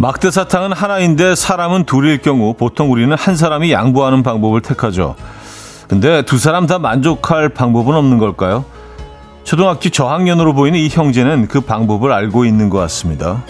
[0.00, 5.16] 막대 사탕은 하나인데 사람은 둘일 경우 보통 우리는 한 사람이 양보하는 방법을 택하죠.
[5.88, 8.64] 근데 두 사람 다 만족할 방법은 없는 걸까요?
[9.42, 13.42] 초등학교 저학년으로 보이는 이 형제는 그 방법을 알고 있는 것 같습니다.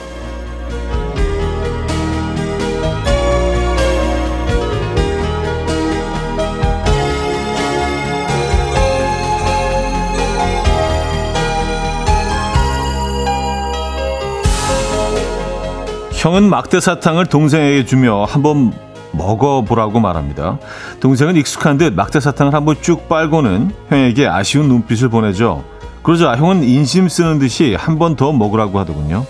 [16.18, 18.72] 형은 막대 사탕을 동생에게 주며 한번
[19.12, 20.58] 먹어보라고 말합니다.
[20.98, 25.62] 동생은 익숙한 듯 막대 사탕을 한번 쭉 빨고는 형에게 아쉬운 눈빛을 보내죠.
[26.02, 29.24] 그러자 형은 인심 쓰는 듯이 한 번 더 먹으라고 하더군요.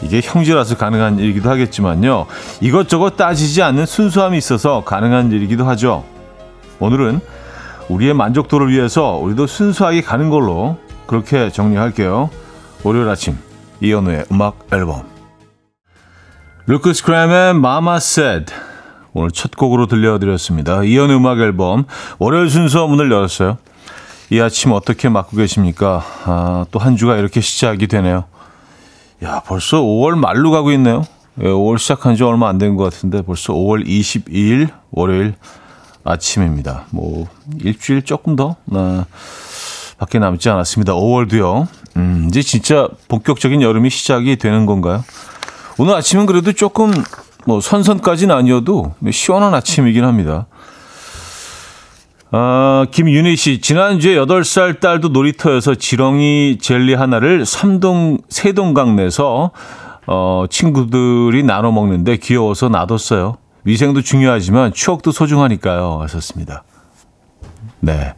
[0.00, 2.24] 이게 형제라서 가능한 일이기도 하겠지만요.
[2.62, 6.04] 이것저것 따지지 않는 순수함이 있어서 가능한 일이기도 하죠.
[6.78, 7.20] 오늘은
[7.90, 12.30] 우리의 만족도를 위해서 우리도 순수하게 가는 걸로 그렇게 정리할게요.
[12.82, 13.36] 월요일 아침
[13.82, 15.17] 이현우의 음악 앨범
[16.68, 18.52] 루크스 크램의 Mama Said
[19.14, 20.84] 오늘 첫 곡으로 들려드렸습니다.
[20.84, 21.86] 이연의 음악 앨범
[22.18, 23.56] 월요일 순서 문을 열었어요.
[24.30, 26.04] 이 아침 어떻게 맞고 계십니까?
[26.26, 28.24] 아, 또 한 주가 이렇게 시작이 되네요.
[29.24, 31.04] 야, 벌써 5월 말로 가고 있네요.
[31.40, 35.36] 5월 예, 시작한 지 얼마 안 된 것 같은데 벌써 5월 22일 월요일
[36.04, 36.84] 아침입니다.
[36.90, 37.28] 뭐
[37.60, 39.06] 일주일 조금 더 아,
[39.96, 40.92] 밖에 남지 않았습니다.
[40.92, 41.66] 5월도요.
[41.96, 45.02] 음, 이제 진짜 본격적인 여름이 시작이 되는 건가요?
[45.80, 46.90] 오늘 아침은 그래도 조금
[47.46, 50.46] 뭐 선선까지는 아니어도 시원한 아침이긴 합니다.
[52.30, 59.52] 아, 김윤희 씨, 지난주에 8살 딸도 놀이터에서 지렁이 젤리 하나를 삼동, 세동강 내서,
[60.06, 63.38] 어, 친구들이 나눠 먹는데 귀여워서 놔뒀어요.
[63.64, 66.00] 위생도 중요하지만 추억도 소중하니까요.
[66.02, 66.64] 하셨습니다.
[67.80, 68.14] 네.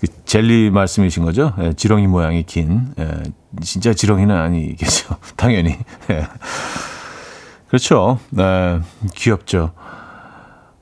[0.00, 1.52] 그 젤리 말씀이신 거죠?
[1.58, 2.92] 네, 지렁이 모양이 긴.
[2.96, 3.06] 네,
[3.62, 5.16] 진짜 지렁이는 아니겠죠.
[5.36, 5.76] 당연히.
[6.08, 6.26] 네.
[7.70, 8.18] 그렇죠.
[8.30, 8.80] 네,
[9.14, 9.70] 귀엽죠.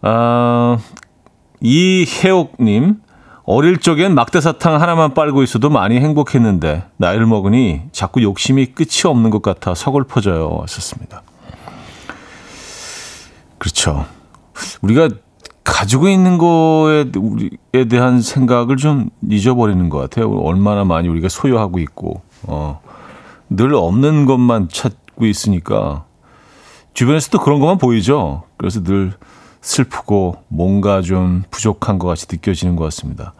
[0.00, 0.78] 아,
[1.60, 3.02] 이혜옥님,
[3.44, 9.42] 어릴 적엔 막대사탕 하나만 빨고 있어도 많이 행복했는데, 나이를 먹으니 자꾸 욕심이 끝이 없는 것
[9.42, 10.60] 같아 서글퍼져요.
[10.62, 11.22] 하셨습니다.
[13.58, 14.06] 그렇죠.
[14.80, 15.10] 우리가
[15.64, 17.04] 가지고 있는 거에
[17.90, 20.34] 대한 생각을 좀 잊어버리는 것 같아요.
[20.38, 22.80] 얼마나 많이 우리가 소유하고 있고, 어,
[23.50, 26.07] 늘 없는 것만 찾고 있으니까
[26.94, 28.44] 주변에서도 그런 것만 보이죠.
[28.56, 29.12] 그래서 늘
[29.60, 33.34] 슬프고 뭔가 좀 부족한 것 같이 느껴지는 것 같습니다.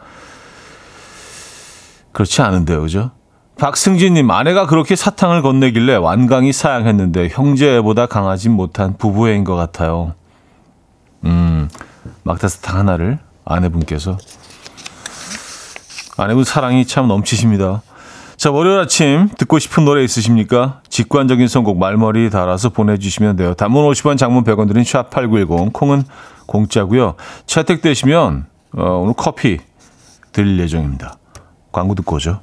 [2.12, 3.10] 그렇지 않은데요, 그죠?
[3.59, 10.15] 박승진님, 아내가 그렇게 사탕을 건네길래 완강히 사양했는데 형제보다 강하진 못한 부부애인 것 같아요.
[11.25, 11.69] 음,
[12.22, 14.16] 막다사탕 하나를 아내분께서.
[16.16, 17.82] 아내분 사랑이 참 넘치십니다.
[18.38, 20.81] 자, 월요일 아침 듣고 싶은 노래 있으십니까?
[20.88, 23.54] 직관적인 선곡 말머리 달아서 보내주시면 돼요.
[23.54, 26.04] 단문 50원, 장문 100원 드린 샵8910, 콩은
[26.47, 27.16] 공짜고요.
[27.47, 28.47] 채택되시면
[28.77, 29.59] 어, 오늘 커피
[30.31, 31.16] 드릴 예정입니다.
[31.72, 32.38] 광고 듣고 오죠.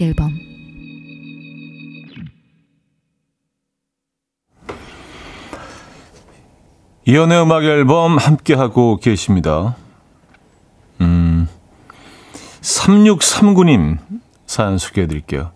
[0.00, 0.38] 음악 앨범
[7.06, 9.76] 이연의 음악 앨범 함께 하고 계십니다.
[11.00, 11.48] 음.
[12.60, 13.98] 3639님
[14.46, 15.52] 사연 소개해 드릴게요.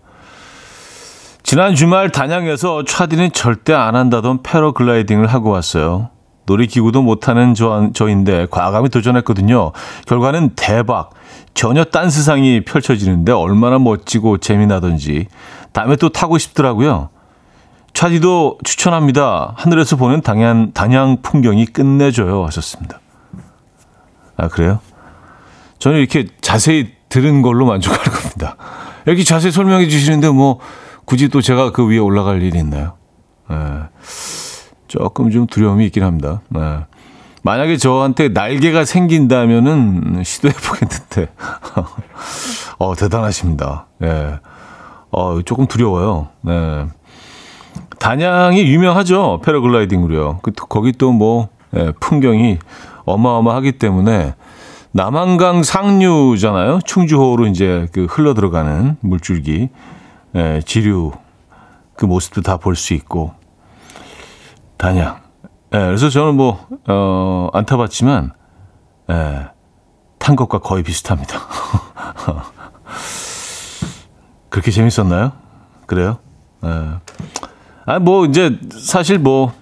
[1.43, 6.09] 지난 주말 단양에서 차디는 절대 안 한다던 패러글라이딩을 하고 왔어요.
[6.45, 9.71] 놀이기구도 못하는 저, 저인데 과감히 도전했거든요.
[10.07, 11.11] 결과는 대박.
[11.53, 15.27] 전혀 딴 세상이 펼쳐지는데 얼마나 멋지고 재미나던지
[15.71, 17.09] 다음에 또 타고 싶더라고요.
[17.93, 19.53] 차디도 추천합니다.
[19.55, 22.45] 하늘에서 보는 단양, 단양 풍경이 끝내줘요.
[22.45, 22.99] 하셨습니다.
[24.35, 24.79] 아, 그래요?
[25.79, 28.57] 저는 이렇게 자세히 들은 걸로 만족할 겁니다.
[29.05, 30.59] 이렇게 자세히 설명해 주시는데 뭐
[31.05, 32.97] 굳이 또 제가 그 위에 올라갈 일이 있나요?
[33.49, 33.55] 네.
[34.87, 36.41] 조금 좀 두려움이 있긴 합니다.
[36.49, 36.79] 네.
[37.43, 41.27] 만약에 저한테 날개가 생긴다면은 시도해 보겠는데.
[42.79, 43.85] 어, 대단하십니다.
[44.01, 44.05] 예.
[44.07, 44.39] 네.
[45.11, 46.29] 어, 조금 두려워요.
[46.41, 46.85] 네.
[47.99, 49.41] 단양이 유명하죠.
[49.45, 50.39] 패러글라이딩으로요.
[50.41, 52.57] 그, 거기 또 뭐, 예, 풍경이
[53.05, 54.33] 어마어마하기 때문에
[54.91, 56.79] 남한강 상류잖아요.
[56.85, 59.69] 충주호로 이제 그 흘러 들어가는 물줄기,
[60.35, 61.11] 예, 지류
[61.95, 63.33] 그 모습도 다 볼 수 있고
[64.77, 65.19] 단양.
[65.73, 68.31] 예, 그래서 저는 뭐, 어, 안 타봤지만,
[69.09, 69.47] 예,
[70.19, 71.39] 탄 것과 거의 비슷합니다.
[74.49, 75.33] 그렇게 재밌었나요?
[75.85, 76.17] 그래요?
[76.63, 76.91] 예.
[77.85, 79.53] 아, 뭐, 이제, 사실 뭐,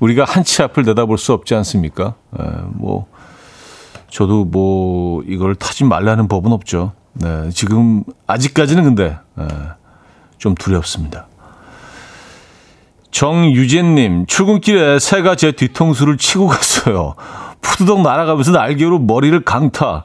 [0.00, 2.14] 우리가 한치 앞을 내다볼 수 없지 않습니까?
[2.40, 3.06] 예, 뭐,
[4.10, 6.92] 저도 뭐, 이걸 타지 말라는 법은 없죠.
[7.14, 9.48] 네, 지금, 아직까지는 근데, 예,
[10.38, 11.28] 좀 두렵습니다.
[13.16, 17.14] 정유진님, 출근길에 새가 제 뒤통수를 치고 갔어요.
[17.62, 20.04] 푸드덕 날아가면서 날개로 머리를 강타.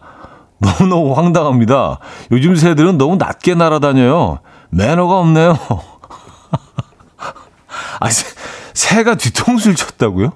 [0.60, 2.00] 너무너무 황당합니다.
[2.32, 4.40] 요즘 새들은 너무 낮게 날아다녀요.
[4.70, 5.60] 매너가 없네요.
[8.00, 8.26] 아, 새,
[8.74, 10.32] 새가 뒤통수를 쳤다고요?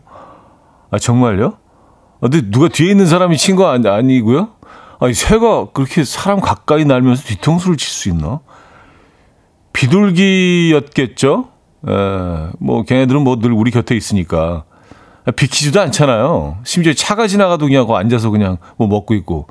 [0.92, 1.54] 아, 정말요?
[2.20, 4.50] 아, 근데 누가 뒤에 있는 사람이 친 거 아니, 아니고요?
[5.00, 8.42] 아니, 새가 그렇게 사람 가까이 날면서 뒤통수를 칠 수 있나?
[9.72, 11.55] 비둘기였겠죠?
[11.88, 14.64] 에, 뭐 걔네들은 뭐 늘 우리 곁에 있으니까
[15.36, 16.60] 비키지도 않잖아요.
[16.64, 19.48] 심지어 차가 지나가도 그냥 앉아서 그냥 뭐 먹고 있고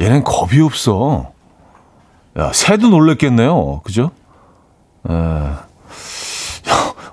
[0.00, 1.32] 얘는 겁이 없어.
[2.38, 3.80] 야 새도 놀랬겠네요.
[3.84, 4.10] 그죠?
[5.08, 5.68] 에, 야,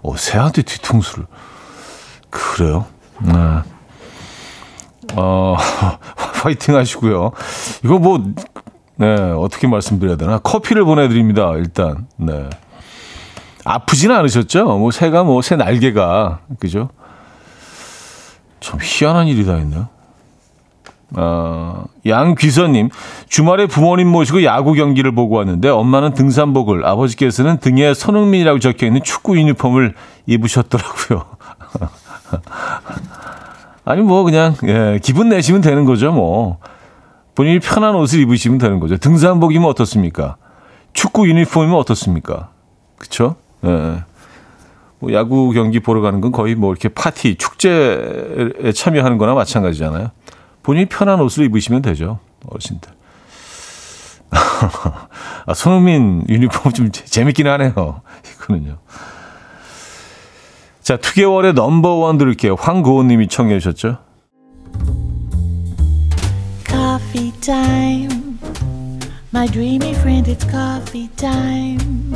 [0.03, 1.25] 어, 새한테 뒤통수를
[2.29, 2.85] 그래요?
[3.21, 3.33] 네.
[5.15, 5.55] 어,
[6.17, 7.31] 화이팅 하시고요.
[7.83, 8.19] 이거 뭐,
[8.97, 10.39] 네, 어떻게 말씀드려야 되나?
[10.39, 12.07] 커피를 보내드립니다, 일단.
[12.17, 12.49] 네.
[13.65, 14.65] 아프지는 않으셨죠?
[14.77, 16.89] 뭐 새가 뭐 새 날개가 그죠?
[18.59, 19.87] 참 희한한 일이 다 있네요.
[21.17, 22.89] 어, 양귀선님
[23.29, 29.37] 주말에 부모님 모시고 야구 경기를 보고 왔는데 엄마는 등산복을 아버지께서는 등에 손흥민이라고 적혀 있는 축구
[29.37, 29.93] 유니폼을
[30.25, 31.25] 입으셨더라고요.
[33.85, 36.57] 아니 뭐 그냥 예, 기분 내시면 되는 거죠 뭐
[37.35, 38.97] 본인이 편한 옷을 입으시면 되는 거죠.
[38.97, 40.37] 등산복이면 어떻습니까?
[40.93, 42.49] 축구 유니폼이면 어떻습니까?
[42.97, 43.35] 그렇죠?
[43.65, 44.03] 예.
[44.99, 50.11] 뭐 야구 경기 보러 가는 건 거의 뭐 이렇게 파티, 축제에 참여하는 거나 마찬가지잖아요.
[50.63, 52.19] 본인이 편한 옷을 입으시면 되죠.
[52.47, 52.91] 어르신들.
[55.45, 58.01] 아, 손흥민 유니폼 좀 재밌긴 하네요.
[58.33, 58.77] 이거는요.
[60.81, 62.55] 자, 2개월의 넘버원 들을게요.
[62.55, 63.97] 황고은 님이 청해 주셨죠.
[66.67, 67.25] Coffee.
[69.35, 72.15] My dreamy friend, it's coffee time.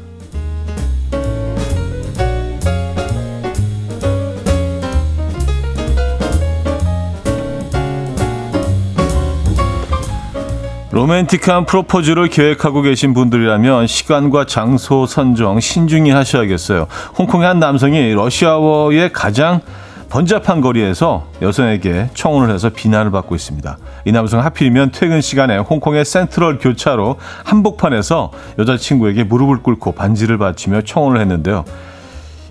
[10.91, 16.87] 로맨틱한 프로포즈를 계획하고 계신 분들이라면 시간과 장소 선정 신중히 하셔야겠어요.
[17.17, 19.61] 홍콩의 한 남성이 러시아워의 가장
[20.09, 23.77] 번잡한 거리에서 여성에게 청혼을 해서 비난을 받고 있습니다.
[24.03, 27.15] 이 남성은 하필이면 퇴근 시간에 홍콩의 센트럴 교차로
[27.45, 31.63] 한복판에서 여자친구에게 무릎을 꿇고 반지를 바치며 청혼을 했는데요.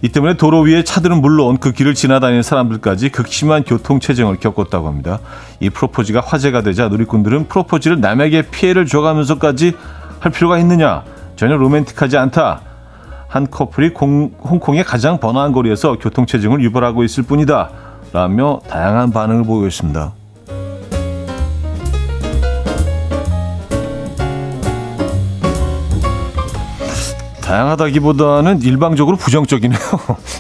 [0.03, 5.19] 이 때문에 도로 위에 차들은 물론 그 길을 지나다니는 사람들까지 극심한 교통 체증을 겪었다고 합니다.
[5.61, 9.75] 이 프로포즈가 화제가 되자 누리꾼들은 프로포즈를 남에게 피해를 줘가면서까지
[10.21, 11.05] 할 필요가 있느냐?
[11.37, 12.63] 전혀 로맨틱하지 않다.
[13.29, 17.71] 한 커플이 공, 홍콩의 가장 번화한 거리에서 교통 체증을 유발하고 있을 뿐이다.
[18.13, 20.20] 라며 다양한 반응을 보이고 있습니다.
[27.51, 29.81] 다양하다기보다는 일방적으로 부정적이네요.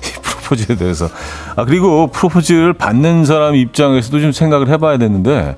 [0.07, 1.09] 이 프로포즈에 대해서.
[1.57, 5.57] 아, 그리고 프로포즈를 받는 사람 입장에서도 좀 생각을 해봐야 되는데,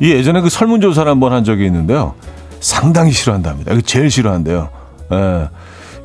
[0.00, 2.14] 이 예전에 그 설문조사를 한번 한 적이 있는데요.
[2.60, 3.80] 상당히 싫어한답니다.
[3.86, 4.68] 제일 싫어한대요.
[5.12, 5.48] 예.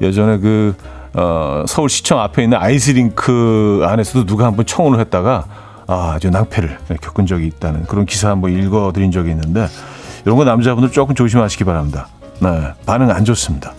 [0.01, 0.75] 예전에 그,
[1.13, 5.45] 어, 서울시청 앞에 있는 아이스링크 안에서도 누가 한번 청혼을 했다가,
[5.87, 9.67] 아, 아주 낭패를 겪은 적이 있다는 그런 기사 한번 읽어드린 적이 있는데,
[10.23, 12.07] 이런 거 남자분들 조금 조심하시기 바랍니다.
[12.39, 12.73] 네.
[12.85, 13.73] 반응 안 좋습니다.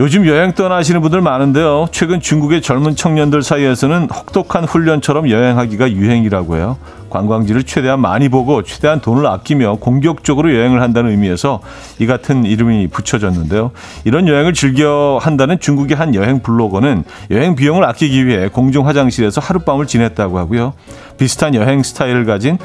[0.00, 1.88] 요즘 여행 떠나시는 분들 많은데요.
[1.92, 6.78] 최근 중국의 젊은 청년들 사이에서는 혹독한 훈련처럼 여행하기가 유행이라고 해요.
[7.10, 11.60] 관광지를 최대한 많이 보고 최대한 돈을 아끼며 공격적으로 여행을 한다는 의미에서
[11.98, 13.72] 이 같은 이름이 붙여졌는데요.
[14.04, 19.86] 이런 여행을 즐겨 한다는 중국의 한 여행 블로거는 여행 비용을 아끼기 위해 공중 화장실에서 하룻밤을
[19.86, 20.72] 지냈다고 하고요.
[21.18, 22.56] 비슷한 여행 스타일을 가진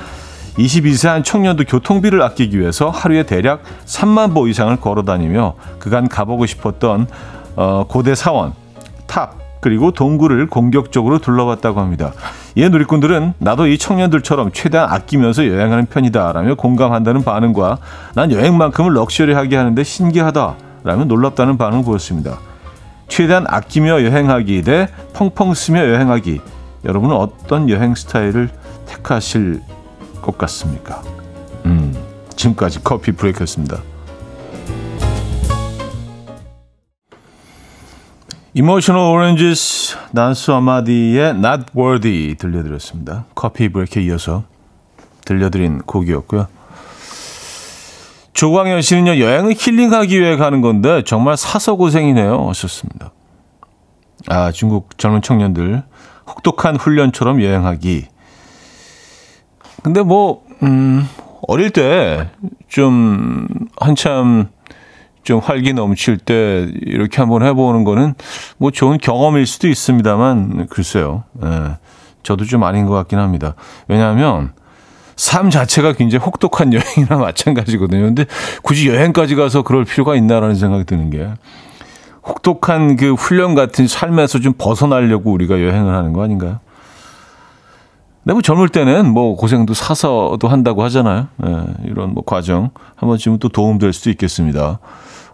[0.58, 6.46] 22세 한 청년도 교통비를 아끼기 위해서 하루에 대략 3만 보 이상을 걸어 다니며 그간 가보고
[6.46, 7.08] 싶었던
[7.56, 8.54] 어, 고대 사원,
[9.08, 12.14] 탑, 그리고 동굴을 공격적으로 둘러봤다고 합니다.
[12.56, 17.80] 이에 누리꾼들은 나도 이 청년들처럼 최대한 아끼면서 여행하는 편이다라며 공감한다는 반응과
[18.14, 22.38] 난 여행만큼은 럭셔리하게 하는데 신기하다라며 놀랍다는 반응을 보였습니다.
[23.08, 26.42] 최대한 아끼며 여행하기 대 펑펑 쓰며 여행하기
[26.86, 28.50] 여러분은 어떤 여행 스타일을
[28.86, 29.62] 택하실
[30.26, 31.02] 것 같습니까?
[31.66, 31.96] 음,
[32.36, 33.82] 지금까지 커피 브레이크였습니다.
[38.54, 43.26] Emotional Oranges, Nonso Amadi의 Not Worthy 들려드렸습니다.
[43.36, 44.44] 커피 브레이크에 이어서
[45.26, 46.48] 들려드린 곡이었고요.
[48.32, 52.48] 조광현 씨는요, 여행을 힐링하기 위해 가는 건데, 정말 사서 고생이네요.
[52.50, 53.12] 하셨습니다.
[54.28, 55.84] 아, 중국 젊은 청년들,
[56.28, 58.08] 혹독한 훈련처럼 여행하기.
[59.86, 61.08] 근데 뭐, 음,
[61.48, 62.28] 어릴 때,
[62.68, 63.48] 좀,
[63.80, 64.48] 한참,
[65.22, 68.16] 좀 활기 넘칠 때, 이렇게 한번 해보는 거는,
[68.58, 71.26] 뭐, 좋은 경험일 수도 있습니다만, 글쎄요.
[71.44, 71.78] 예,
[72.24, 73.54] 저도 좀 아닌 것 같긴 합니다.
[73.88, 74.54] 왜냐하면,
[75.16, 78.02] 삶 자체가 굉장히 혹독한 여행이나 마찬가지거든요.
[78.06, 78.26] 근데
[78.64, 81.30] 굳이 여행까지 가서 그럴 필요가 있나라는 생각이 드는 게
[82.26, 86.60] 혹독한 그 훈련 같은 삶에서 좀 벗어나려고 우리가 여행을 하는 거 아닌가요?
[88.26, 91.28] 근데 뭐 젊을 때는 뭐 고생도 사서도 한다고 하잖아요.
[91.46, 94.80] 예, 이런 뭐 과정 한 번쯤은 또 도움될 수도 있겠습니다.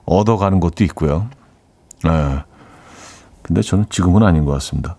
[0.04, 1.28] 얻어가는 것도 있고요.
[2.06, 2.44] 예.
[3.44, 4.98] 근데 저는 지금은 아닌 것 같습니다.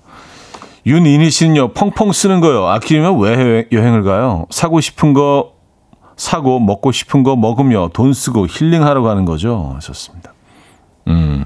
[0.87, 2.67] 윤이니 씨는요, 펑펑 쓰는 거요.
[2.67, 4.47] 아끼면 왜 여행을 가요?
[4.49, 5.53] 사고 싶은 거
[6.17, 9.73] 사고, 먹고 싶은 거 먹으며 돈 쓰고 힐링하러 가는 거죠.
[9.77, 10.33] 하셨습니다.
[11.09, 11.45] 음.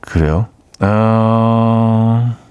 [0.00, 0.48] 그래요.
[0.80, 2.41] 어...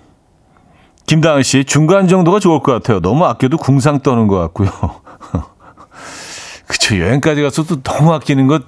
[1.12, 3.02] 김다은 씨, 중간 정도가 좋을 것 같아요.
[3.02, 4.70] 너무 아껴도 궁상 떠는 것 같고요.
[6.68, 6.98] 그쵸.
[6.98, 8.64] 여행까지 가서 도 너무 아끼는 것.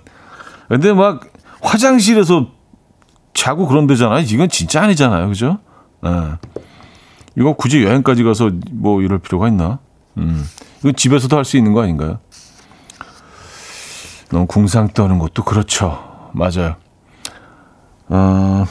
[0.68, 1.22] 근데 막
[1.62, 2.48] 화장실에서
[3.34, 4.26] 자고 그런 데잖아요.
[4.28, 5.30] 이건 진짜 아니잖아요.
[5.30, 5.60] 그죠?
[6.02, 6.10] 네.
[7.38, 9.80] 이거 굳이 여행까지 가서 뭐 이럴 필요가 있나?
[10.18, 10.44] 음.
[10.82, 12.20] 이거 집에서도 할 수 있는 거 아닌가요?
[14.32, 16.30] 너무 궁상 떠는 것도 그렇죠.
[16.34, 16.76] 맞아요.
[18.10, 18.66] 어,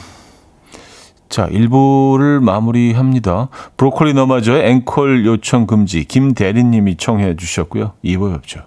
[1.33, 3.49] 자, 1부를 마무리합니다.
[3.75, 7.93] 브로콜리 너마저의 앵콜 요청 금지 김대리님이 청해 주셨고요.
[8.05, 8.59] 2부 뵙죠.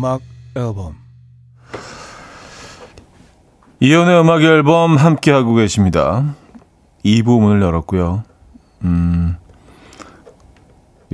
[0.00, 0.22] 음악
[0.56, 0.94] 앨범
[3.80, 6.36] 이현우의 음악 앨범 함께 하고 계십니다.
[7.04, 8.22] 2부 문을 열었고요.
[8.84, 9.36] 음,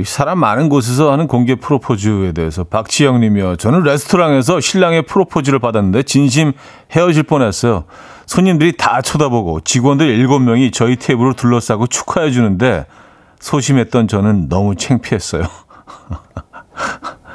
[0.04, 3.56] 사람 많은 곳에서 하는 공개 프로포즈에 대해서 박지영 님이요.
[3.56, 6.52] 저는 레스토랑에서 신랑의 프로포즈를 받았는데 진심
[6.92, 7.86] 헤어질 뻔했어요.
[8.26, 12.86] 손님들이 다 쳐다보고 직원들 7명이 저희 테이블을 둘러싸고 축하해 주는데
[13.40, 15.42] 소심했던 저는 너무 창피했어요.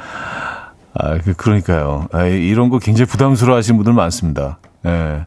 [0.94, 2.08] 아, 그, 그러니까요.
[2.12, 4.58] 아, 이런 거 굉장히 부담스러워 하시는 분들 많습니다.
[4.86, 5.26] 예.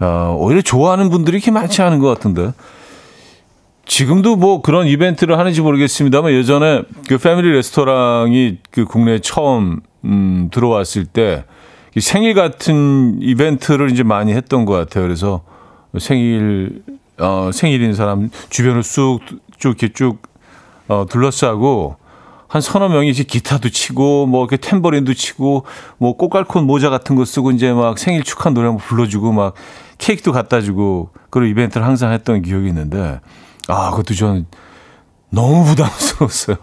[0.00, 2.52] 어, 오히려 좋아하는 분들이 이렇게 많지 않은 것 같은데.
[3.84, 11.04] 지금도 뭐 그런 이벤트를 하는지 모르겠습니다만 예전에 그 패밀리 레스토랑이 그 국내에 처음, 음, 들어왔을
[11.04, 11.44] 때
[12.00, 15.04] 생일 같은 이벤트를 이제 많이 했던 것 같아요.
[15.04, 15.42] 그래서
[15.98, 16.82] 생일,
[17.18, 19.20] 어, 생일인 사람 주변을 쑥,
[19.58, 20.22] 쭉 이렇게 쭉,
[20.88, 21.96] 어, 둘러싸고
[22.52, 25.64] 한 서너 명이 이제 기타도 치고 뭐 이렇게 탬버린도 치고
[25.96, 29.54] 뭐 꽃갈콘 모자 같은 거 쓰고 이제 막 생일 축하 노래 한번 불러주고 막
[29.96, 33.20] 케이크도 갖다 주고 그런 이벤트를 항상 했던 기억이 있는데
[33.68, 34.44] 아 그것도 저는
[35.30, 36.58] 너무 부담스러웠어요.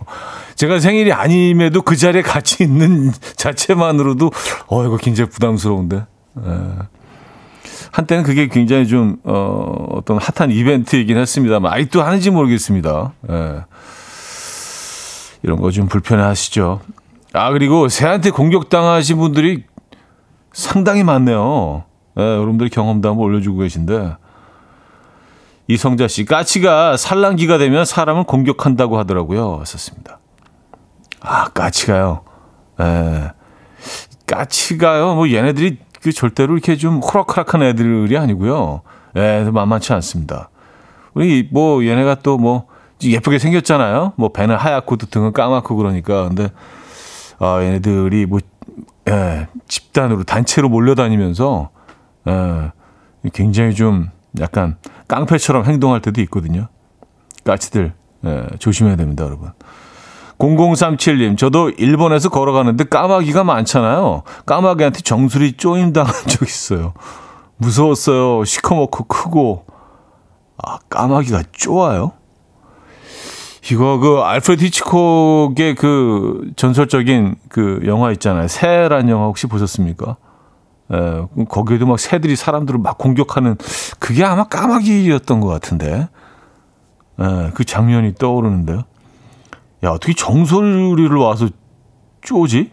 [0.54, 4.30] 제가 생일이 아님에도 그 자리에 같이 있는 자체만으로도
[4.68, 5.98] 어 이거 굉장히 부담스러운데.
[5.98, 6.04] 에.
[6.46, 6.70] 예.
[7.92, 13.14] 한때는 그게 굉장히 좀 어, 어떤 핫한 이벤트이긴 했습니다만 아직도 하는지 모르겠습니다.
[13.28, 13.62] 에.
[15.44, 16.82] 이런 거 좀 불편해 하시죠.
[17.34, 19.64] 아, 그리고 새한테 공격당하신 분들이
[20.52, 21.84] 상당히 많네요.
[22.16, 22.70] 네, 여러분들
[23.10, 24.16] 한번 올려주고 계신데.
[25.68, 29.64] 이성자 씨, 까치가 산란기가 되면 사람을 공격한다고 하더라고요.
[29.66, 30.20] 썼습니다.
[31.22, 32.22] 아, 까치가요.
[32.80, 32.84] 예.
[32.84, 33.32] 네.
[34.26, 35.14] 까치가요.
[35.16, 38.82] 뭐 얘네들이 그 절대로 이렇게 좀 호락호락한 애들이 아니고요.
[39.16, 40.50] 예, 네, 만만치 않습니다.
[41.14, 42.66] 우리 뭐 얘네가 또 뭐
[43.02, 44.14] 예쁘게 생겼잖아요.
[44.16, 46.28] 뭐 배는 하얗고 또 등은 까맣고 그러니까.
[46.28, 46.50] 근데
[47.40, 48.40] 아, 얘네들이 뭐
[49.10, 51.70] 예, 집단으로 단체로 몰려다니면서
[52.28, 52.72] 예,
[53.34, 54.78] 굉장히 좀 약간
[55.08, 56.68] 깡패처럼 행동할 때도 있거든요.
[57.46, 57.94] 까치들
[58.26, 59.52] 예, 조심해야 됩니다, 여러분.
[60.38, 64.24] 0037님, 저도 일본에서 걸어가는데 까마귀가 많잖아요.
[64.46, 66.94] 까마귀한테 정수리 쪼임 당한 적 있어요.
[67.58, 68.46] 무서웠어요.
[68.46, 69.66] 시커멓고 크고.
[70.64, 72.14] 아, 까마귀가 쪼아요?
[73.72, 78.48] 이거 그 알프레드 히치콕의 그 전설적인 그 영화 있잖아요.
[78.48, 80.18] 새란 영화 혹시 보셨습니까?
[80.92, 83.58] 예, 거기에도 막 새들이 사람들을 막 공격하는
[84.00, 86.08] 그게 아마 까마귀였던 것 같은데.
[87.22, 88.84] 예, 그 장면이 떠오르는데요.
[89.84, 91.50] 야, 어떻게 정소리를 와서
[92.22, 92.72] 쪼지?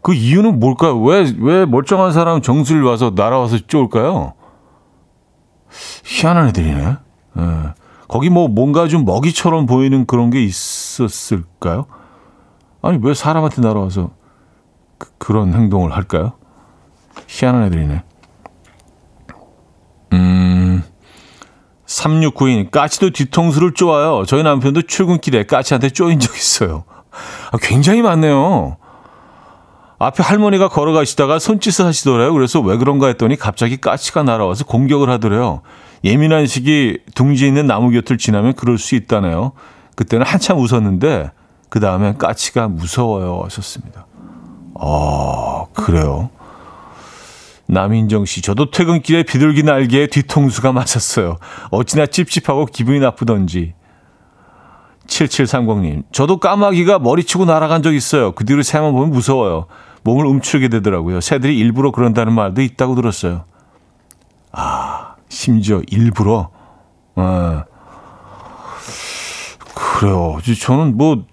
[0.00, 1.00] 그 이유는 뭘까요?
[1.00, 4.34] 왜, 왜 멀쩡한 사람 정수리를 와서 날아와서 쪼을까요?
[6.04, 6.96] 희한한 애들이네.
[7.38, 7.81] 예.
[8.12, 11.86] 거기 뭐 뭔가 좀 먹이처럼 보이는 그런 게 있었을까요?
[12.82, 14.10] 아니, 왜 사람한테 날아와서
[15.16, 16.34] 그, 런 행동을 할까요?
[17.26, 18.02] 희한한 애들이네.
[20.12, 20.84] 음,
[21.86, 24.26] 3692님, 까치도 뒤통수를 쪼아요.
[24.26, 26.84] 저희 남편도 출근길에 까치한테 쪼인 적 있어요.
[27.50, 28.76] 아, 굉장히 많네요.
[29.98, 32.34] 앞에 할머니가 걸어가시다가 손짓을 하시더래요.
[32.34, 35.62] 그래서 왜 그런가 했더니 갑자기 까치가 날아와서 공격을 하더래요.
[36.04, 39.52] 예민한 시기 둥지 있는 나무 곁을 지나면 그럴 수 있다네요.
[39.94, 41.30] 그때는 한참 웃었는데
[41.68, 44.06] 그 다음엔 까치가 무서워요 하셨습니다.
[44.78, 46.30] 아 그래요.
[47.66, 51.38] 남인정 씨, 저도 퇴근길에 비둘기 날개에 뒤통수가 맞았어요.
[51.70, 53.74] 어찌나 찝찝하고 기분이 나쁘던지.
[55.06, 58.32] 7730님, 저도 까마귀가 머리치고 날아간 적 있어요.
[58.32, 59.66] 그 뒤로 새만 보면 무서워요.
[60.04, 61.20] 몸을 움츠게 되더라고요.
[61.20, 63.44] 새들이 일부러 그런다는 말도 있다고 들었어요.
[64.52, 66.50] 아, 심지어 일부러.
[67.14, 67.64] 아,
[69.74, 70.38] 그래요.
[70.60, 71.24] 저는 뭐,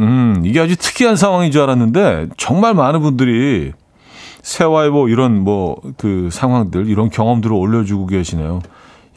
[0.00, 3.72] 음, 이게 아주 특이한 상황인 줄 알았는데, 정말 많은 분들이
[4.42, 8.60] 새와의 뭐 이런 뭐 그 상황들, 이런 경험들을 올려주고 계시네요.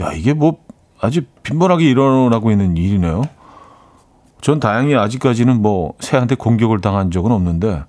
[0.01, 0.57] 야, 이게 뭐
[1.01, 3.23] 아주 빈번하게 일어나고 있는 일이네요.
[4.41, 7.83] 전 다행히 아직까지는 뭐 새한테 공격을 당한 적은 없는데,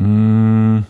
[0.00, 0.84] 음,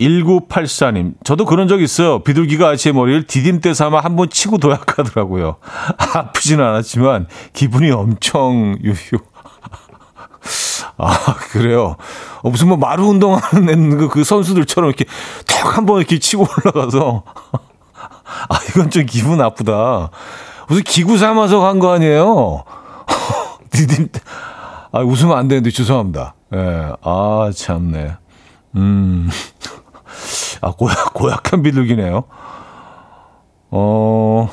[0.00, 2.20] 1984님, 저도 그런 적 있어요.
[2.20, 5.56] 비둘기가 아치의 머리를 디딤대 삼아 한 번 치고 도약하더라고요.
[6.14, 8.94] 아프지는 않았지만 기분이 엄청 유유.
[10.96, 11.96] 아, 그래요.
[12.42, 15.04] 어, 무슨 뭐 마루 운동하는 그, 그 선수들처럼 이렇게
[15.46, 17.22] 탁한번 이렇게 치고 올라가서.
[18.48, 20.10] 아, 이건 좀 기분 나쁘다.
[20.68, 22.64] 무슨 기구 삼아서 간 거 아니에요?
[23.70, 24.20] 디딤대.
[24.92, 26.34] 아, 웃으면 안 되는데 죄송합니다.
[26.52, 26.56] 예.
[26.56, 26.92] 네.
[27.02, 28.16] 아, 참네.
[28.76, 29.30] 음.
[30.60, 32.24] 아, 고약, 고약한 비둘기네요.
[33.70, 34.50] 어,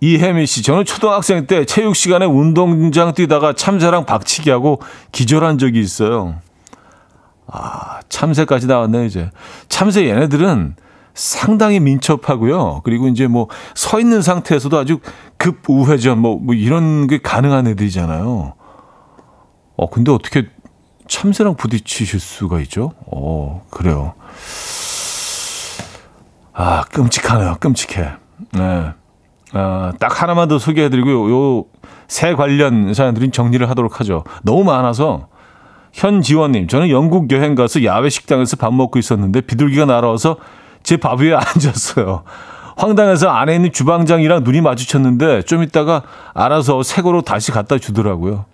[0.00, 4.80] 이혜미 씨, 저는 초등학생 때 체육 시간에 운동장 뛰다가 참새랑 박치기 하고
[5.12, 6.36] 기절한 적이 있어요.
[7.46, 9.30] 아, 참새까지 나왔네, 이제.
[9.68, 10.74] 참새 얘네들은
[11.14, 12.82] 상당히 민첩하고요.
[12.84, 14.98] 그리고 이제 뭐 서 있는 상태에서도 아주
[15.38, 18.52] 급 우회전 뭐, 뭐 이런 게 가능한 애들이잖아요.
[19.76, 20.48] 어, 근데 어떻게
[21.08, 22.92] 참새랑 부딪히실 수가 있죠?
[23.06, 24.14] 어, 그래요.
[26.52, 27.56] 아, 끔찍하네요.
[27.60, 28.10] 끔찍해.
[28.52, 28.92] 네.
[29.52, 31.30] 아, 딱 하나만 더 소개해드리고요.
[31.30, 31.64] 요
[32.08, 34.22] 새 관련 사연들은 정리를 하도록 하죠.
[34.44, 35.26] 너무 많아서
[35.92, 40.36] 현지원님, 저는 영국 여행 가서 야외 식당에서 밥 먹고 있었는데 비둘기가 날아와서
[40.84, 42.22] 제 밥 위에 앉았어요.
[42.76, 48.44] 황당해서 안에 있는 주방장이랑 눈이 마주쳤는데 좀 있다가 알아서 새거로 다시 갖다 주더라고요.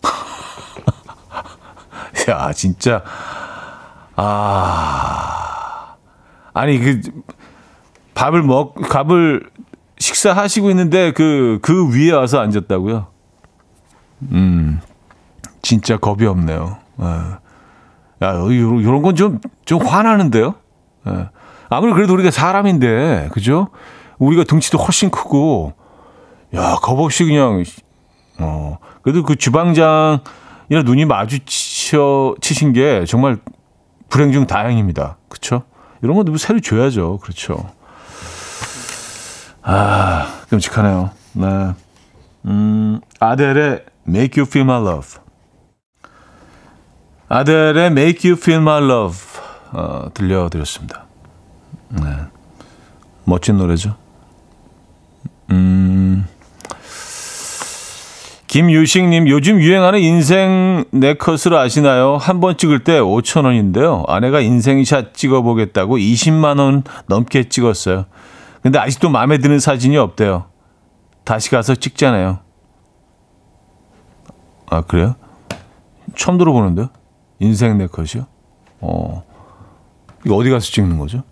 [2.30, 3.02] 야, 진짜.
[4.16, 5.96] 아.
[6.54, 7.00] 아니, 그,
[8.14, 9.50] 밥을 먹, 밥을
[9.98, 13.06] 식사하시고 있는데 그, 그 위에 와서 앉았다고요?
[14.32, 14.80] 음,
[15.62, 16.78] 진짜 겁이 없네요.
[17.00, 17.04] 예.
[18.26, 20.54] 야, 요런, 요런 건 좀, 좀 화나는데요?
[21.08, 21.28] 예.
[21.68, 23.68] 아무리 그래도 우리가 사람인데, 그죠?
[24.18, 25.74] 우리가 등치도 훨씬 크고,
[26.54, 27.62] 야, 겁 없이 그냥,
[28.38, 30.20] 어, 그래도 그 주방장이랑
[30.84, 33.38] 눈이 마주쳐, 치신 게 정말
[34.08, 35.16] 불행 중 다행입니다.
[35.28, 35.62] 그쵸?
[36.02, 37.18] 이런 건 누구 새로 줘야죠.
[37.18, 37.70] 그렇죠.
[39.62, 41.10] 아, 끔찍하네요.
[41.32, 41.74] 네.
[42.46, 45.18] 음, 아델의 Make You Feel My Love.
[47.28, 49.18] 아델의 Make You Feel My Love
[49.72, 51.04] 어, 들려드렸습니다.
[51.88, 52.02] 네.
[53.24, 53.96] 멋진 노래죠.
[55.50, 56.26] 음,
[58.60, 62.16] 김유식님, 요즘 유행하는 인생 네컷을 아시나요?
[62.16, 64.04] 한 번 찍을 때 5천 원인데요.
[64.08, 68.06] 아내가 인생샷 찍어보겠다고 20만 원 넘게 찍었어요.
[68.62, 70.46] 근데 아직도 마음에 드는 사진이 없대요.
[71.24, 72.38] 다시 가서 찍잖아요.
[74.70, 75.16] 아, 그래요?
[76.16, 76.88] 처음 들어보는데요?
[77.40, 78.24] 인생 네컷이요?
[78.80, 79.22] 어.
[80.24, 81.24] 이거 어디 가서 찍는 거죠?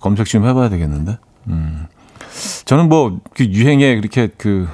[0.00, 1.18] 검색 좀 해봐야 되겠는데.
[1.50, 1.86] 음.
[2.64, 4.66] 저는 뭐, 그 유행에 그렇게 그,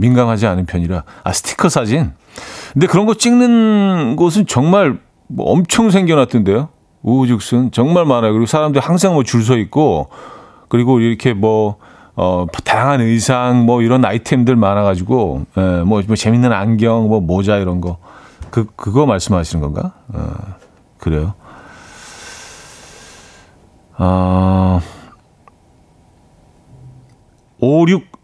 [0.00, 1.04] 민감하지 않은 편이라.
[1.24, 2.12] 아, 스티커 사진?
[2.72, 6.68] 근데 그런 거 찍는 곳은 정말 뭐 엄청 생겨났던데요?
[7.02, 7.70] 우후죽순.
[7.72, 8.32] 정말 많아요.
[8.32, 10.08] 그리고 사람들 항상 뭐 줄 서 있고,
[10.68, 11.76] 그리고 이렇게 뭐,
[12.16, 17.56] 어, 다양한 의상, 뭐 이런 아이템들 많아가지고, 에, 예, 뭐, 뭐 재밌는 안경, 뭐 모자
[17.56, 17.98] 이런 거.
[18.50, 19.92] 그, 그거 말씀하시는 건가?
[20.12, 20.32] 어,
[20.98, 21.34] 그래요.
[23.98, 24.80] 어,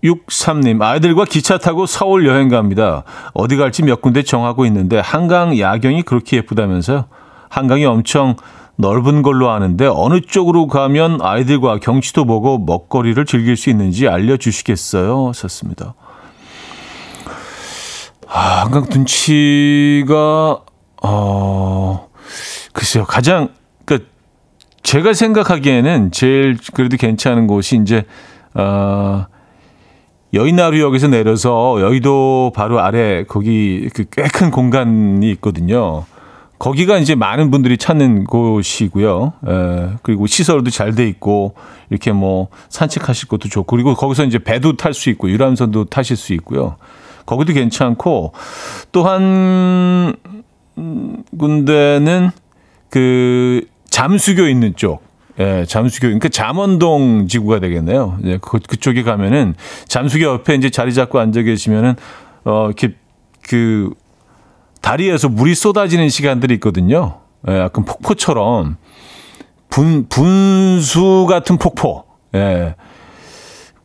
[0.03, 3.05] 5663님, 아이들과 기차 타고 서울 여행 갑니다.
[3.35, 7.07] 어디 갈지 몇 군데 정하고 있는데, 한강 야경이 그렇게 예쁘다면서요?
[7.49, 8.37] 한강이 엄청
[8.77, 15.33] 넓은 걸로 아는데 어느 쪽으로 가면 아이들과 경치도 보고 먹거리를 즐길 수 있는지 알려주시겠어요?
[15.33, 15.95] 썼습니다.
[18.29, 20.61] 아, 한강 둔치가
[21.03, 22.09] 어
[22.73, 23.51] 글쎄요 가장
[23.85, 24.07] 그
[24.83, 28.05] 제가 생각하기에는 제일 그래도 괜찮은 곳이 이제
[28.55, 29.27] 어
[30.35, 36.05] 여의나루역에서 내려서 여의도 바로 아래 거기 그 꽤 큰 공간이 있거든요.
[36.59, 39.33] 거기가 이제 많은 분들이 찾는 곳이고요.
[39.47, 41.55] 에, 그리고 시설도 잘 돼 있고
[41.91, 46.33] 이렇게 뭐 산책하실 것도 좋고 그리고 거기서 이제 배도 탈 수 있고 유람선도 타실 수
[46.33, 46.77] 있고요.
[47.27, 48.33] 거기도 괜찮고
[48.93, 50.15] 또한
[51.39, 52.31] 군데는
[52.91, 55.06] 그 잠수교 있는 쪽.
[55.39, 58.19] 예, 잠수교, 그러니까 잠원동 지구가 되겠네요.
[58.25, 59.55] 예, 그, 그쪽에 가면은
[59.87, 61.95] 잠수교 옆에 이제 자리 잡고 앉아 계시면은,
[62.45, 62.95] 어, 이렇게
[63.43, 63.91] 그
[64.81, 67.21] 다리에서 물이 쏟아지는 시간들이 있거든요.
[67.49, 68.77] 예, 약간 폭포처럼
[69.69, 72.05] 분 분수 같은 폭포.
[72.35, 72.75] 예.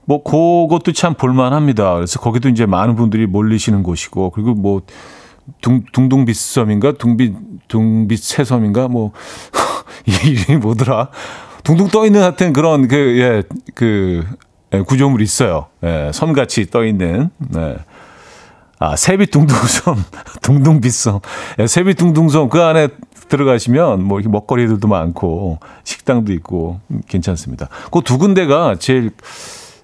[0.05, 1.95] 뭐 그것도 참 볼만합니다.
[1.95, 4.81] 그래서 거기도 이제 많은 분들이 몰리시는 곳이고 그리고 뭐
[5.61, 7.33] 둥, 둥둥빛섬인가 둥빛
[7.67, 9.11] 둥빛 새섬인가 뭐
[10.05, 11.09] 이름이 뭐더라
[11.63, 14.25] 둥둥 떠 있는 하여튼 그런 그예그 그,
[14.73, 15.67] 예, 구조물이 있어요.
[15.83, 17.29] 예, 섬같이 떠 있는.
[17.37, 17.75] 네.
[18.79, 20.03] 아, 세빛둥둥섬,
[20.41, 21.19] 둥둥빛섬.
[21.59, 22.87] 예, 세빛둥둥섬 그 안에
[23.29, 27.69] 들어가시면 뭐 이렇게 먹거리들도 많고 식당도 있고 괜찮습니다.
[27.91, 29.11] 그 두 군데가 제일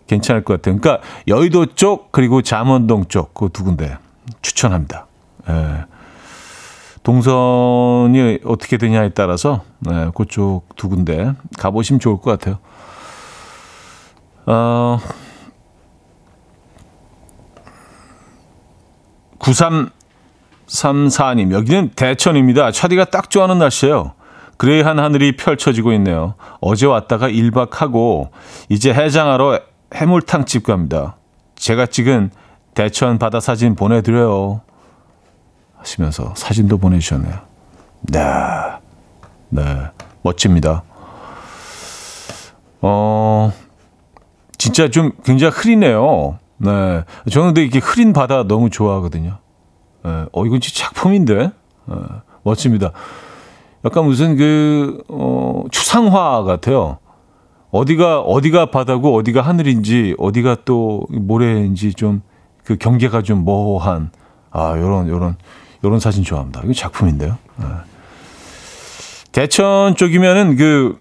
[0.07, 0.79] 괜찮을 것 같아요.
[0.79, 3.97] 그러니까 여의도 쪽 그리고 잠원동 쪽 그 두 군데
[4.41, 5.05] 추천합니다.
[5.49, 5.85] 예.
[7.07, 12.57] 동선이 어떻게 되냐에 따라서 예, 그쪽 두 군데 가보시면 좋을 것 같아요.
[14.45, 14.99] 어,
[19.39, 22.71] 9334님, 여기는 대천입니다.
[22.71, 24.11] 차디가 딱 좋아하는 날씨예요.
[24.57, 26.33] 그레이한 하늘이 펼쳐지고 있네요.
[26.59, 28.31] 어제 왔다가 1박하고
[28.67, 29.61] 이제 해장하러
[29.95, 31.15] 해물탕집 갑니다.
[31.55, 32.31] 제가 찍은
[32.73, 34.66] 대천 바다 사진 보내드려요.
[35.87, 37.33] 하시면서 사진도 보내주셨네요.
[38.01, 38.19] 네.
[39.49, 39.63] 네.
[40.21, 40.83] 멋집니다.
[42.81, 43.51] 어,
[44.57, 46.39] 진짜 좀 굉장히 흐리네요.
[46.57, 47.03] 네.
[47.31, 49.37] 저는 근데 이렇게 흐린 바다 너무 좋아하거든요.
[50.03, 50.25] 네.
[50.31, 51.51] 어, 이건 진짜 작품인데?
[51.85, 51.95] 네.
[52.43, 52.91] 멋집니다.
[53.85, 56.97] 약간 무슨 그, 어, 추상화 같아요.
[57.71, 62.21] 어디가, 어디가 바다고 어디가 하늘인지, 어디가 또 모래인지 좀
[62.67, 64.11] 그 경계가 좀 모호한,
[64.51, 65.37] 아, 요런, 요런,
[65.83, 66.61] 요런 사진 좋아합니다.
[66.63, 67.37] 이거 작품인데요.
[67.57, 67.65] 네.
[69.31, 70.99] 대천 쪽이면은 그,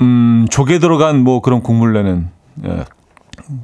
[0.00, 2.28] 음, 조개 들어간 뭐 그런 국물 내는,
[2.64, 2.84] 예,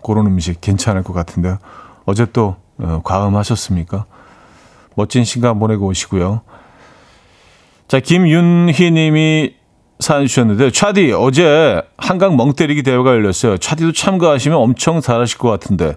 [0.04, 1.58] 그런 음식 괜찮을 것 같은데요.
[2.04, 4.04] 어제 또 어, 과음하셨습니까?
[4.94, 6.42] 멋진 시간 보내고 오시고요.
[7.88, 9.54] 자, 김윤희 님이
[9.98, 13.58] 사연 주셨는데, 차디, 어제 한강 멍 때리기 대회가 열렸어요.
[13.58, 15.96] 차디도 참가하시면 엄청 잘하실 것 같은데,